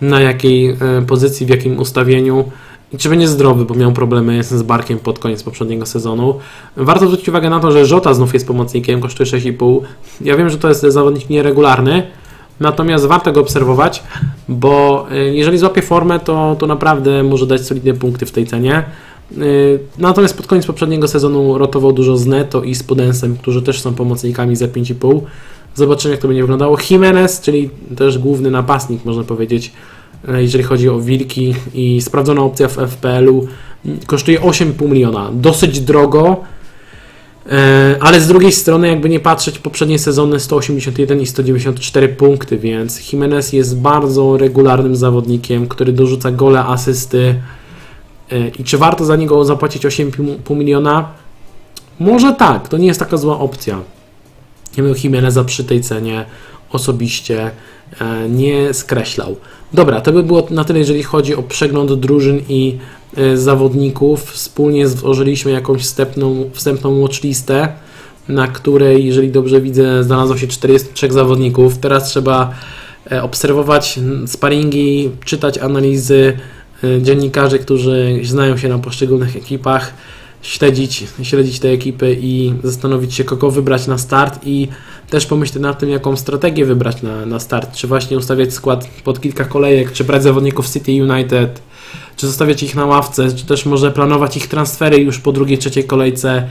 [0.00, 0.76] na jakiej e,
[1.06, 2.44] pozycji, w jakim ustawieniu
[2.92, 6.34] i czy będzie zdrowy, bo miał problemy z barkiem pod koniec poprzedniego sezonu.
[6.76, 9.80] Warto zwrócić uwagę na to, że Żota znów jest pomocnikiem, kosztuje 6,5.
[10.20, 12.02] Ja wiem, że to jest zawodnik nieregularny,
[12.60, 14.02] natomiast warto go obserwować,
[14.48, 18.84] bo e, jeżeli złapie formę, to, to naprawdę może dać solidne punkty w tej cenie.
[19.32, 19.42] E,
[19.98, 23.94] Natomiast pod koniec poprzedniego sezonu rotował dużo z Neto i z Podensem, którzy też są
[23.94, 25.20] pomocnikami za 5,5.
[25.74, 26.76] Zobaczymy, jak to będzie wyglądało.
[26.90, 29.72] Jimenez, czyli też główny napastnik, można powiedzieć,
[30.28, 33.46] e, jeżeli chodzi o wilki i sprawdzona opcja w FPL-u
[34.06, 35.30] kosztuje 8,5 miliona.
[35.34, 36.36] Dosyć drogo,
[38.00, 43.52] ale z drugiej strony, jakby nie patrzeć, poprzednie sezony 181 i 194 punkty, więc Jimenez
[43.52, 47.34] jest bardzo regularnym zawodnikiem, który dorzuca gole, asysty.
[48.32, 51.08] E, I czy warto za niego zapłacić 8,5 miliona?
[52.00, 53.80] Może tak, to nie jest taka zła opcja.
[54.76, 56.24] Ja bym Jimeneza przy tej cenie
[56.72, 57.50] osobiście
[58.00, 59.36] e, nie skreślał.
[59.72, 62.78] Dobra, to by było na tyle, jeżeli chodzi o przegląd drużyn i
[63.16, 64.30] e, zawodników.
[64.30, 67.68] Wspólnie złożyliśmy jakąś wstępną, wstępną watchlistę,
[68.28, 71.78] na której, jeżeli dobrze widzę, znalazło się 43 zawodników.
[71.78, 72.50] Teraz trzeba
[73.12, 76.36] e, obserwować sparingi, czytać analizy
[77.02, 79.94] dziennikarzy, którzy znają się na poszczególnych ekipach
[80.42, 84.68] śledzić, śledzić te ekipy i zastanowić się, kogo wybrać na start i
[85.10, 87.74] też pomyśleć nad tym, jaką strategię wybrać na, na start.
[87.74, 91.62] Czy właśnie ustawiać skład pod kilka kolejek, czy brać zawodników City United,
[92.16, 95.84] czy zostawiać ich na ławce, czy też może planować ich transfery już po drugiej, trzeciej
[95.84, 96.46] kolejce.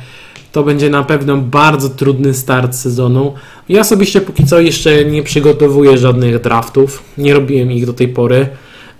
[0.51, 3.34] To będzie na pewno bardzo trudny start sezonu.
[3.69, 7.03] Ja osobiście póki co jeszcze nie przygotowuję żadnych draftów.
[7.17, 8.47] Nie robiłem ich do tej pory.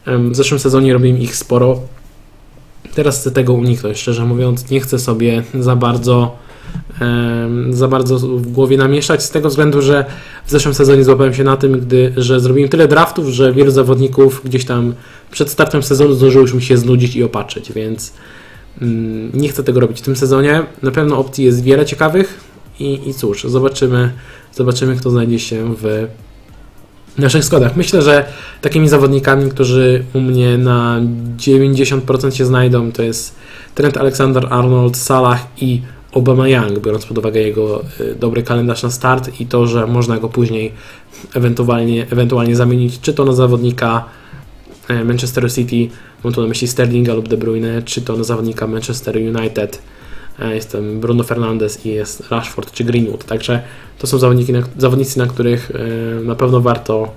[0.06, 1.80] W zeszłym sezonie robiłem ich sporo.
[2.95, 4.70] Teraz chcę tego uniknąć, szczerze mówiąc.
[4.70, 6.38] Nie chcę sobie za bardzo
[7.70, 10.06] za bardzo w głowie namieszać, z tego względu, że
[10.45, 14.41] w zeszłym sezonie złapałem się na tym, gdy, że zrobiłem tyle draftów, że wielu zawodników
[14.45, 14.93] gdzieś tam
[15.32, 18.14] przed startem sezonu zdążyło już mi się znudzić i opatrzyć, więc
[18.82, 20.64] mm, nie chcę tego robić w tym sezonie.
[20.84, 22.39] Na pewno opcji jest wiele ciekawych
[22.80, 24.12] i, i cóż, zobaczymy,
[24.56, 26.08] zobaczymy kto znajdzie się w
[27.20, 27.76] naszych składach.
[27.76, 28.26] Myślę, że
[28.61, 31.01] takimi zawodnikami, którzy u mnie na
[31.38, 33.36] 90% się znajdą, to jest
[33.76, 38.91] Trent Alexander Arnold, Salah i Obama Young, biorąc pod uwagę jego y, dobry kalendarz na
[38.91, 40.72] start i to, że można go później
[41.34, 44.05] ewentualnie, ewentualnie zamienić, czy to na zawodnika
[44.89, 48.67] y, Manchester City, mam tu na myśli Sterlinga lub De Bruyne, czy to na zawodnika
[48.67, 49.82] Manchester United,
[50.54, 53.62] jestem Bruno Fernandes i jest Rashford czy Greenwood, także
[53.98, 55.72] to są zawodniki, zawodnicy, na których
[56.24, 57.12] na pewno warto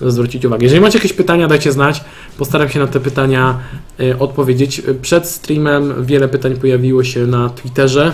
[0.00, 0.64] zwrócić uwagę.
[0.64, 2.04] Jeżeli macie jakieś pytania, dajcie znać.
[2.38, 3.58] Postaram się na te pytania
[4.00, 4.82] y, odpowiedzieć.
[5.02, 8.12] Przed streamem wiele pytań pojawiło się na Twitterze.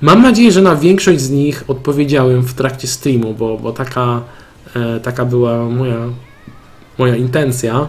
[0.00, 4.22] Mam nadzieję, że na większość z nich odpowiedziałem w trakcie streamu, bo, bo taka,
[4.76, 5.98] e, taka była moja,
[6.98, 7.88] moja intencja.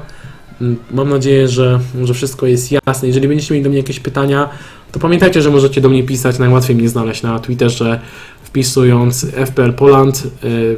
[0.61, 3.07] Mm, mam nadzieję, że, że wszystko jest jasne.
[3.07, 4.49] Jeżeli będziecie mieli do mnie jakieś pytania,
[4.95, 6.39] to pamiętajcie, że możecie do mnie pisać.
[6.39, 7.99] Najłatwiej mnie znaleźć na Twitterze,
[8.43, 10.23] wpisując FPL Poland.
[10.43, 10.77] Y,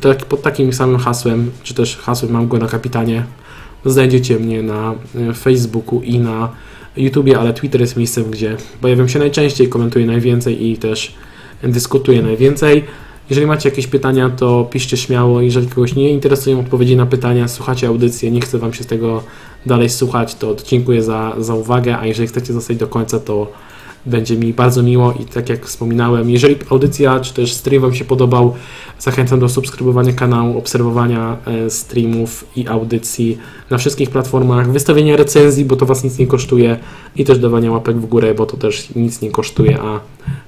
[0.00, 3.24] tak, pod takim samym hasłem, czy też hasłem mam go na kapitanie,
[3.84, 6.48] znajdziecie mnie na e, Facebooku i na
[6.96, 11.14] YouTubie, ale Twitter jest miejscem, gdzie pojawiam się najczęściej, komentuję najwięcej i też
[11.62, 12.84] dyskutuję najwięcej.
[13.30, 15.40] Jeżeli macie jakieś pytania, to piszcie śmiało.
[15.40, 19.22] Jeżeli kogoś nie interesują odpowiedzi na pytania, słuchacie audycję, nie chcę Wam się z tego
[19.66, 23.52] dalej słuchać, to dziękuję za, za uwagę, a jeżeli chcecie zostać do końca, to
[24.06, 28.04] będzie mi bardzo miło i tak jak wspominałem, jeżeli audycja czy też stream Wam się
[28.04, 28.54] podobał,
[28.98, 33.38] zachęcam do subskrybowania kanału, obserwowania e, streamów i audycji
[33.70, 36.78] na wszystkich platformach, wystawienia recenzji, bo to Was nic nie kosztuje
[37.16, 40.00] i też dawania łapek w górę, bo to też nic nie kosztuje, a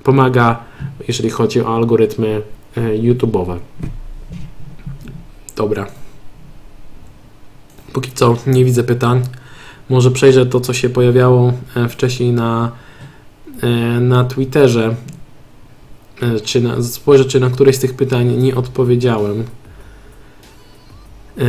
[0.03, 0.59] pomaga,
[1.09, 2.43] jeżeli chodzi o algorytmy
[2.81, 3.59] YouTube'owe.
[5.57, 5.87] Dobra.
[7.93, 9.23] Póki co nie widzę pytań.
[9.89, 12.73] Może przejrzę to, co się pojawiało e, wcześniej na
[13.63, 14.95] E, na Twitterze,
[16.23, 19.45] e, czy na, spojrzę, czy na któreś z tych pytań nie odpowiedziałem.
[21.39, 21.45] E,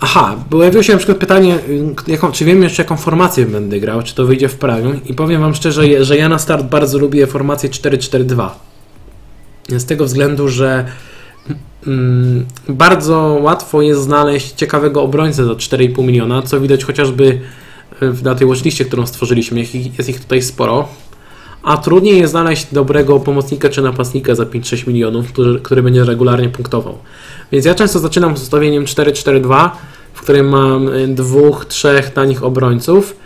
[0.00, 1.58] aha, pojawiło się na przykład pytanie,
[2.06, 5.40] jaką, czy wiem jeszcze jaką formację będę grał, czy to wyjdzie w praniu i powiem
[5.40, 8.48] Wam szczerze, że ja na start bardzo lubię formację 4-4-2.
[9.80, 10.84] Z tego względu, że
[11.86, 17.40] mm, bardzo łatwo jest znaleźć ciekawego obrońcę za 4,5 miliona, co widać chociażby
[18.22, 19.60] na tej watchliście, którą stworzyliśmy.
[19.98, 20.88] Jest ich tutaj sporo
[21.62, 26.48] a trudniej jest znaleźć dobrego pomocnika czy napastnika za 5-6 milionów, który, który będzie regularnie
[26.48, 26.98] punktował.
[27.52, 29.70] Więc ja często zaczynam z ustawieniem 4-4-2,
[30.12, 33.16] w którym mam y, dwóch, trzech tanich obrońców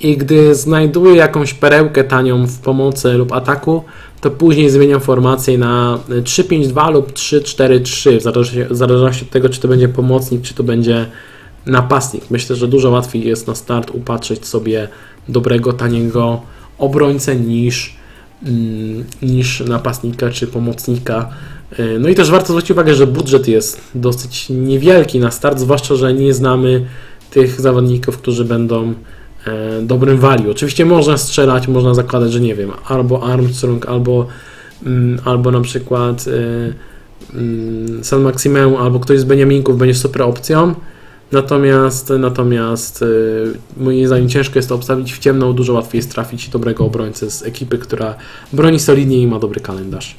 [0.00, 3.84] i gdy znajduję jakąś perełkę tanią w pomocy lub ataku,
[4.24, 8.18] to później zmieniam formację na 3-5-2 lub 3-4-3,
[8.70, 11.06] w zależności od tego, czy to będzie pomocnik, czy to będzie
[11.66, 12.30] napastnik.
[12.30, 14.88] Myślę, że dużo łatwiej jest na start upatrzeć sobie
[15.28, 16.40] dobrego, taniego
[16.78, 17.96] obrońcę niż,
[18.42, 21.30] mm, niż napastnika czy pomocnika.
[21.78, 25.96] E, no i też warto zwrócić uwagę, że budżet jest dosyć niewielki na start, zwłaszcza,
[25.96, 26.86] że nie znamy
[27.30, 28.94] tych zawodników, którzy będą
[29.82, 30.50] dobrym value.
[30.50, 34.26] Oczywiście można strzelać, można zakładać, że nie wiem, albo Armstrong, albo,
[34.86, 40.74] mm, albo na przykład e, mm, San Maximeu, albo ktoś z Beniaminków będzie super opcją.
[41.32, 46.48] Natomiast, natomiast yy, moim zdaniem ciężko jest to obstawić w ciemno, dużo łatwiej jest trafić
[46.48, 48.14] dobrego obrońcę z ekipy, która
[48.52, 50.16] broni solidnie i ma dobry kalendarz.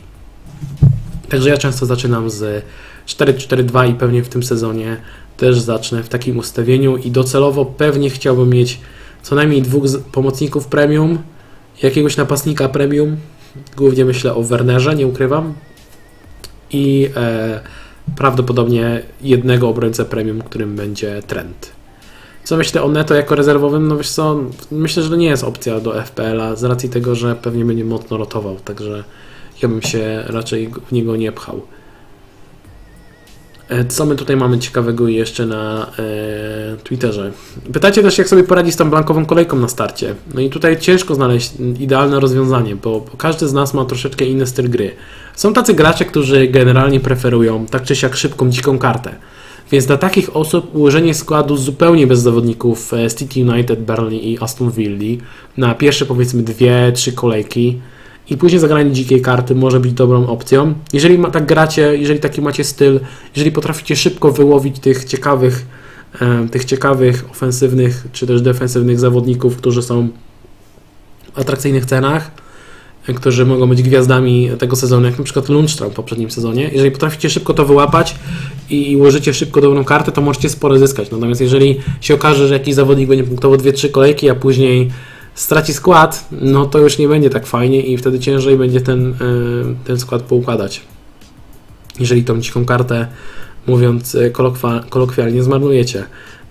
[1.30, 2.66] Także ja często zaczynam z
[3.08, 4.98] 4-4-2 i pewnie w tym sezonie
[5.38, 8.80] też zacznę w takim ustawieniu i docelowo pewnie chciałbym mieć
[9.26, 11.18] co najmniej dwóch pomocników premium,
[11.84, 13.18] jakiegoś napastnika premium,
[13.78, 15.54] głównie myślę o Wernerze, nie ukrywam,
[16.72, 17.60] i e,
[18.18, 21.72] prawdopodobnie jednego obrońcę premium, którym będzie trend.
[22.44, 23.88] Co myślę o Neto jako rezerwowym?
[23.88, 24.40] No wiesz co,
[24.72, 28.18] myślę, że to nie jest opcja do FPL-a z racji tego, że pewnie będzie mocno
[28.18, 29.04] rotował, także
[29.62, 31.62] ja bym się raczej w niego nie pchał.
[33.70, 37.32] E, co my tutaj mamy ciekawego jeszcze na e, Twitterze?
[37.74, 40.16] Pytacie też, jak sobie poradzić z tą blankową kolejką na starcie.
[40.34, 44.48] No i tutaj ciężko znaleźć idealne rozwiązanie, bo, bo każdy z nas ma troszeczkę inny
[44.48, 44.92] styl gry.
[45.36, 49.16] Są tacy gracze, którzy generalnie preferują tak czy siak szybką, dziką kartę.
[49.72, 54.72] Więc dla takich osób ułożenie składu zupełnie bez zawodników e, City United, Burnley i Aston
[54.72, 55.24] Villa
[55.58, 57.80] na pierwsze powiedzmy dwie, trzy kolejki
[58.30, 60.74] i później zagranie dzikiej karty może być dobrą opcją.
[60.94, 63.00] Jeżeli ma, tak gracie, jeżeli taki macie styl,
[63.36, 65.66] jeżeli potraficie szybko wyłowić tych ciekawych,
[66.22, 70.10] e, tych ciekawych ofensywnych czy też defensywnych zawodników, którzy są
[71.34, 72.32] w atrakcyjnych cenach,
[73.08, 76.70] e, którzy mogą być gwiazdami tego sezonu, jak na przykład Lundstrom w poprzednim sezonie.
[76.74, 78.16] Jeżeli potraficie szybko to wyłapać
[78.70, 81.12] i ułożycie szybko dobrą kartę, to możecie sporo zyskać.
[81.12, 84.92] Natomiast jeżeli się okaże, że jakiś zawodnik będzie punktował 2-3 kolejki, a później
[85.36, 89.16] straci skład, no to już nie będzie tak fajnie i wtedy ciężej będzie ten, e,
[89.86, 90.82] ten skład poukładać.
[92.00, 93.08] Jeżeli tą dziką kartę,
[93.68, 94.32] mówiąc e,
[94.90, 96.04] kolokwialnie, zmarnujecie.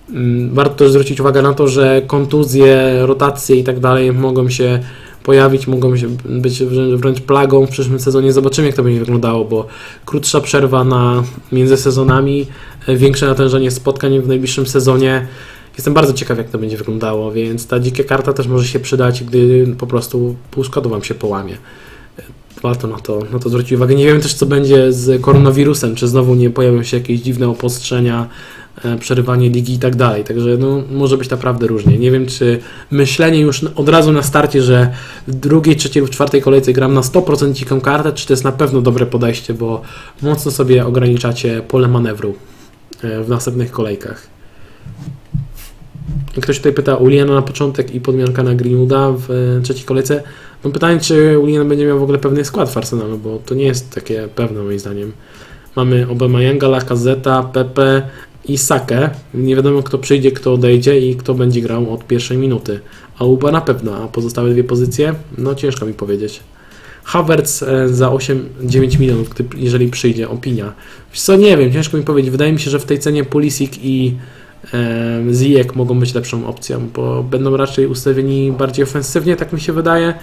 [0.09, 4.79] Mm, warto też zwrócić uwagę na to, że kontuzje, rotacje i tak dalej mogą się
[5.23, 6.63] pojawić, mogą się być
[6.95, 8.33] wręcz plagą w przyszłym sezonie.
[8.33, 9.67] Zobaczymy, jak to będzie wyglądało, bo
[10.05, 12.47] krótsza przerwa na między sezonami,
[12.87, 15.27] e, większe natężenie spotkań w najbliższym sezonie
[15.77, 19.23] Jestem bardzo ciekaw, jak to będzie wyglądało, więc ta dzikia karta też może się przydać,
[19.23, 21.57] gdy po prostu pół składu Wam się połamie.
[22.61, 23.95] Warto na to, na to zwrócić uwagę.
[23.95, 28.27] Nie wiem też, co będzie z koronawirusem, czy znowu nie pojawią się jakieś dziwne opostrzenia,
[28.83, 30.23] e, przerywanie ligi i tak dalej.
[30.23, 31.97] Także no, może być naprawdę różnie.
[31.97, 32.59] Nie wiem, czy
[32.91, 34.93] myślenie już od razu na starcie, że
[35.27, 38.51] w drugiej, trzeciej lub czwartej kolejce gram na 100% dziką kartę, czy to jest na
[38.51, 39.81] pewno dobre podejście, bo
[40.21, 42.35] mocno sobie ograniczacie pole manewru
[43.03, 44.27] e, w następnych kolejkach.
[46.41, 50.23] Ktoś tutaj pyta Uliana na początek i podmianka na Greenwooda w e, trzeciej kolejce.
[50.63, 53.65] Mam pytanie, czy Ulian będzie miał w ogóle pewny skład w Arsenalu, bo to nie
[53.65, 55.11] jest takie pewne moim zdaniem.
[55.75, 58.01] Mamy Aubameyanga, Lacazeta, Pepe
[58.45, 59.09] i Sakę.
[59.33, 62.79] Nie wiadomo kto przyjdzie, kto odejdzie i kto będzie grał od pierwszej minuty.
[63.19, 65.15] A Uba na pewno, a pozostałe dwie pozycje?
[65.37, 66.39] No ciężko mi powiedzieć.
[67.03, 70.73] Havertz e, za 8-9 milionów, jeżeli przyjdzie, opinia.
[71.13, 72.31] Co, nie wiem, ciężko mi powiedzieć.
[72.31, 74.15] Wydaje mi się, że w tej cenie Pulisic i
[75.31, 80.13] Zijek mogą być lepszą opcją, bo będą raczej ustawieni bardziej ofensywnie, tak mi się wydaje.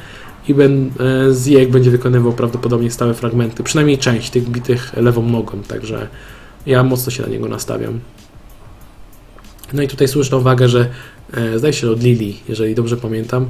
[0.49, 5.63] I ben, e, Zijek będzie wykonywał prawdopodobnie stałe fragmenty, przynajmniej część tych bitych lewą nogą,
[5.63, 6.09] także
[6.67, 8.01] ja mocno się na niego nastawiam.
[9.73, 10.89] No i tutaj słuszna uwaga, że
[11.35, 13.47] e, zdaje się od Lili, jeżeli dobrze pamiętam,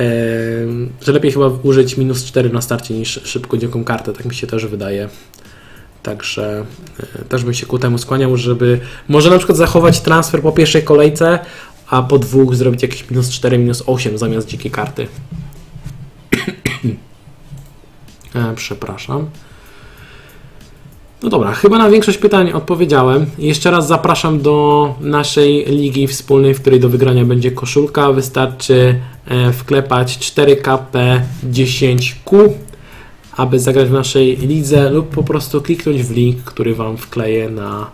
[0.00, 0.06] e,
[1.00, 4.46] że lepiej chyba użyć minus 4 na starcie niż szybko dziką kartę, tak mi się
[4.46, 5.08] też wydaje.
[6.02, 6.64] Także
[7.20, 10.82] e, też bym się ku temu skłaniał, żeby może na przykład zachować transfer po pierwszej
[10.82, 11.38] kolejce,
[11.88, 15.04] a po dwóch zrobić jakieś minus 4, minus 8 zamiast dzikiej karty.
[18.34, 19.30] e, przepraszam.
[21.22, 23.26] No dobra, chyba na większość pytań odpowiedziałem.
[23.38, 28.12] Jeszcze raz zapraszam do naszej ligi wspólnej, w której do wygrania będzie koszulka.
[28.12, 32.48] Wystarczy e, wklepać 4KP10Q
[33.36, 37.90] aby zagrać w naszej lidze lub po prostu kliknąć w link, który Wam wkleję na,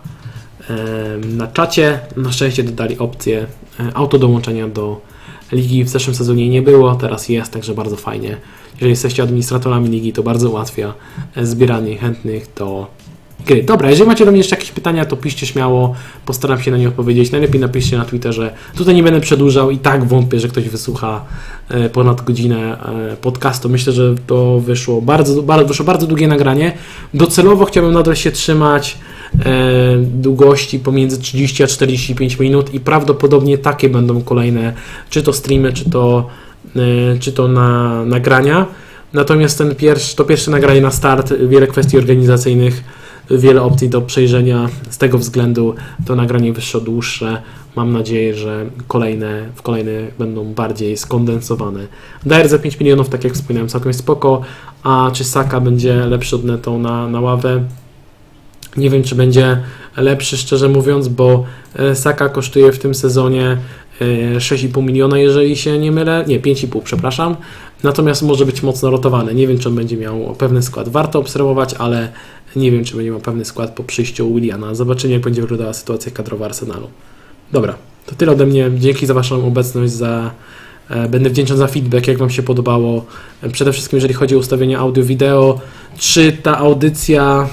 [1.37, 1.99] na czacie.
[2.17, 3.45] Na szczęście dodali opcję
[3.79, 5.01] e, autodołączenia do
[5.51, 5.83] ligi.
[5.83, 8.37] W zeszłym sezonie nie było, teraz jest, także bardzo fajnie.
[8.73, 10.93] Jeżeli jesteście administratorami ligi, to bardzo ułatwia
[11.35, 12.87] e, zbieranie chętnych do
[13.49, 13.63] gry.
[13.63, 15.95] Dobra, jeżeli macie do mnie jeszcze jakieś pytania, to piszcie śmiało,
[16.25, 17.31] postaram się na nie odpowiedzieć.
[17.31, 18.53] Najlepiej napiszcie na Twitterze.
[18.77, 21.25] Tutaj nie będę przedłużał i tak wątpię, że ktoś wysłucha
[21.69, 22.77] e, ponad godzinę
[23.11, 23.69] e, podcastu.
[23.69, 26.71] Myślę, że to wyszło bardzo, bardzo, wyszło bardzo długie nagranie.
[27.13, 28.97] Docelowo chciałbym nadal się trzymać
[29.45, 34.73] e, długości pomiędzy 30 a 45 minut i prawdopodobnie takie będą kolejne,
[35.09, 36.27] czy to streamy, czy to,
[37.19, 38.65] czy to na nagrania.
[39.13, 42.83] Natomiast ten pierwszy, to pierwsze nagranie na start, wiele kwestii organizacyjnych
[43.31, 44.69] wiele opcji do przejrzenia.
[44.89, 45.75] Z tego względu
[46.05, 47.41] to nagranie wyższe, dłuższe.
[47.75, 51.87] Mam nadzieję, że kolejne, w kolejne będą bardziej skondensowane.
[52.25, 54.41] Dyer za 5 milionów, tak jak wspomniałem, całkiem spoko.
[54.83, 57.63] A czy Saka będzie lepszy od Neto na, na ławę?
[58.77, 59.57] Nie wiem, czy będzie
[59.97, 61.43] lepszy, szczerze mówiąc, bo
[61.75, 63.57] e, Saka kosztuje w tym sezonie
[64.01, 66.23] e, 6,5 miliona, jeżeli się nie mylę.
[66.27, 67.35] Nie, 5,5, przepraszam.
[67.83, 69.35] Natomiast może być mocno rotowany.
[69.35, 70.89] Nie wiem, czy on będzie miał pewny skład.
[70.89, 72.11] Warto obserwować, ale
[72.55, 74.75] nie wiem, czy będzie miał pewny skład po przyjściu Williana.
[74.75, 76.87] Zobaczymy, jak będzie wyglądała sytuacja kadrowa Arsenalu.
[77.51, 78.71] Dobra, to tyle ode mnie.
[78.77, 80.31] Dzięki za Waszą obecność, za
[80.89, 83.05] E, Będę wdzięczny za feedback, jak Wam się podobało.
[83.43, 85.59] E, Przede wszystkim, jeżeli chodzi o ustawienie audio-wideo,
[85.99, 87.49] czy ta audycja,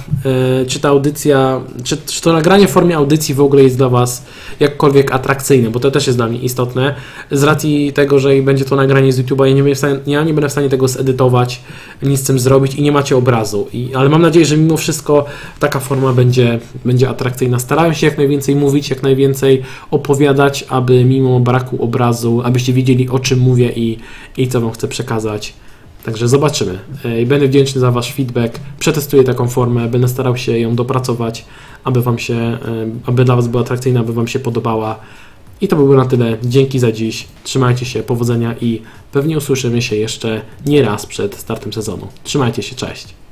[0.63, 3.89] e, czy ta audycja, czy, czy to nagranie w formie audycji w ogóle jest dla
[3.89, 4.25] Was
[4.61, 6.95] jakkolwiek atrakcyjne, bo to też jest dla mnie istotne.
[7.31, 10.25] Z racji tego, że będzie to nagranie z YouTube'a, ja nie, będę w stanie, ja
[10.25, 11.61] nie będę w stanie tego zedytować,
[12.03, 13.69] nic z tym zrobić i nie macie obrazu.
[13.73, 15.25] I, ale mam nadzieję, że mimo wszystko
[15.59, 17.59] taka forma będzie, będzie atrakcyjna.
[17.59, 23.19] Starałem się jak najwięcej mówić, jak najwięcej opowiadać, aby mimo braku obrazu, abyście wiedzieli o
[23.19, 23.99] czym mówię i,
[24.37, 25.55] i co Wam chcę przekazać.
[26.07, 26.79] Także zobaczymy.
[27.05, 28.61] E, I będę wdzięczny za Wasz feedback.
[28.79, 31.45] Przetestuję taką formę, będę starał się ją dopracować,
[31.85, 32.59] aby Wam się, e,
[33.07, 34.99] aby dla Was była atrakcyjna, aby Wam się podobała.
[35.61, 36.37] I to by było na tyle.
[36.43, 37.29] Dzięki za dziś.
[37.45, 42.09] Trzymajcie się, powodzenia i pewnie usłyszymy się jeszcze nie raz przed startem sezonu.
[42.25, 43.26] Trzymajcie się, cześć.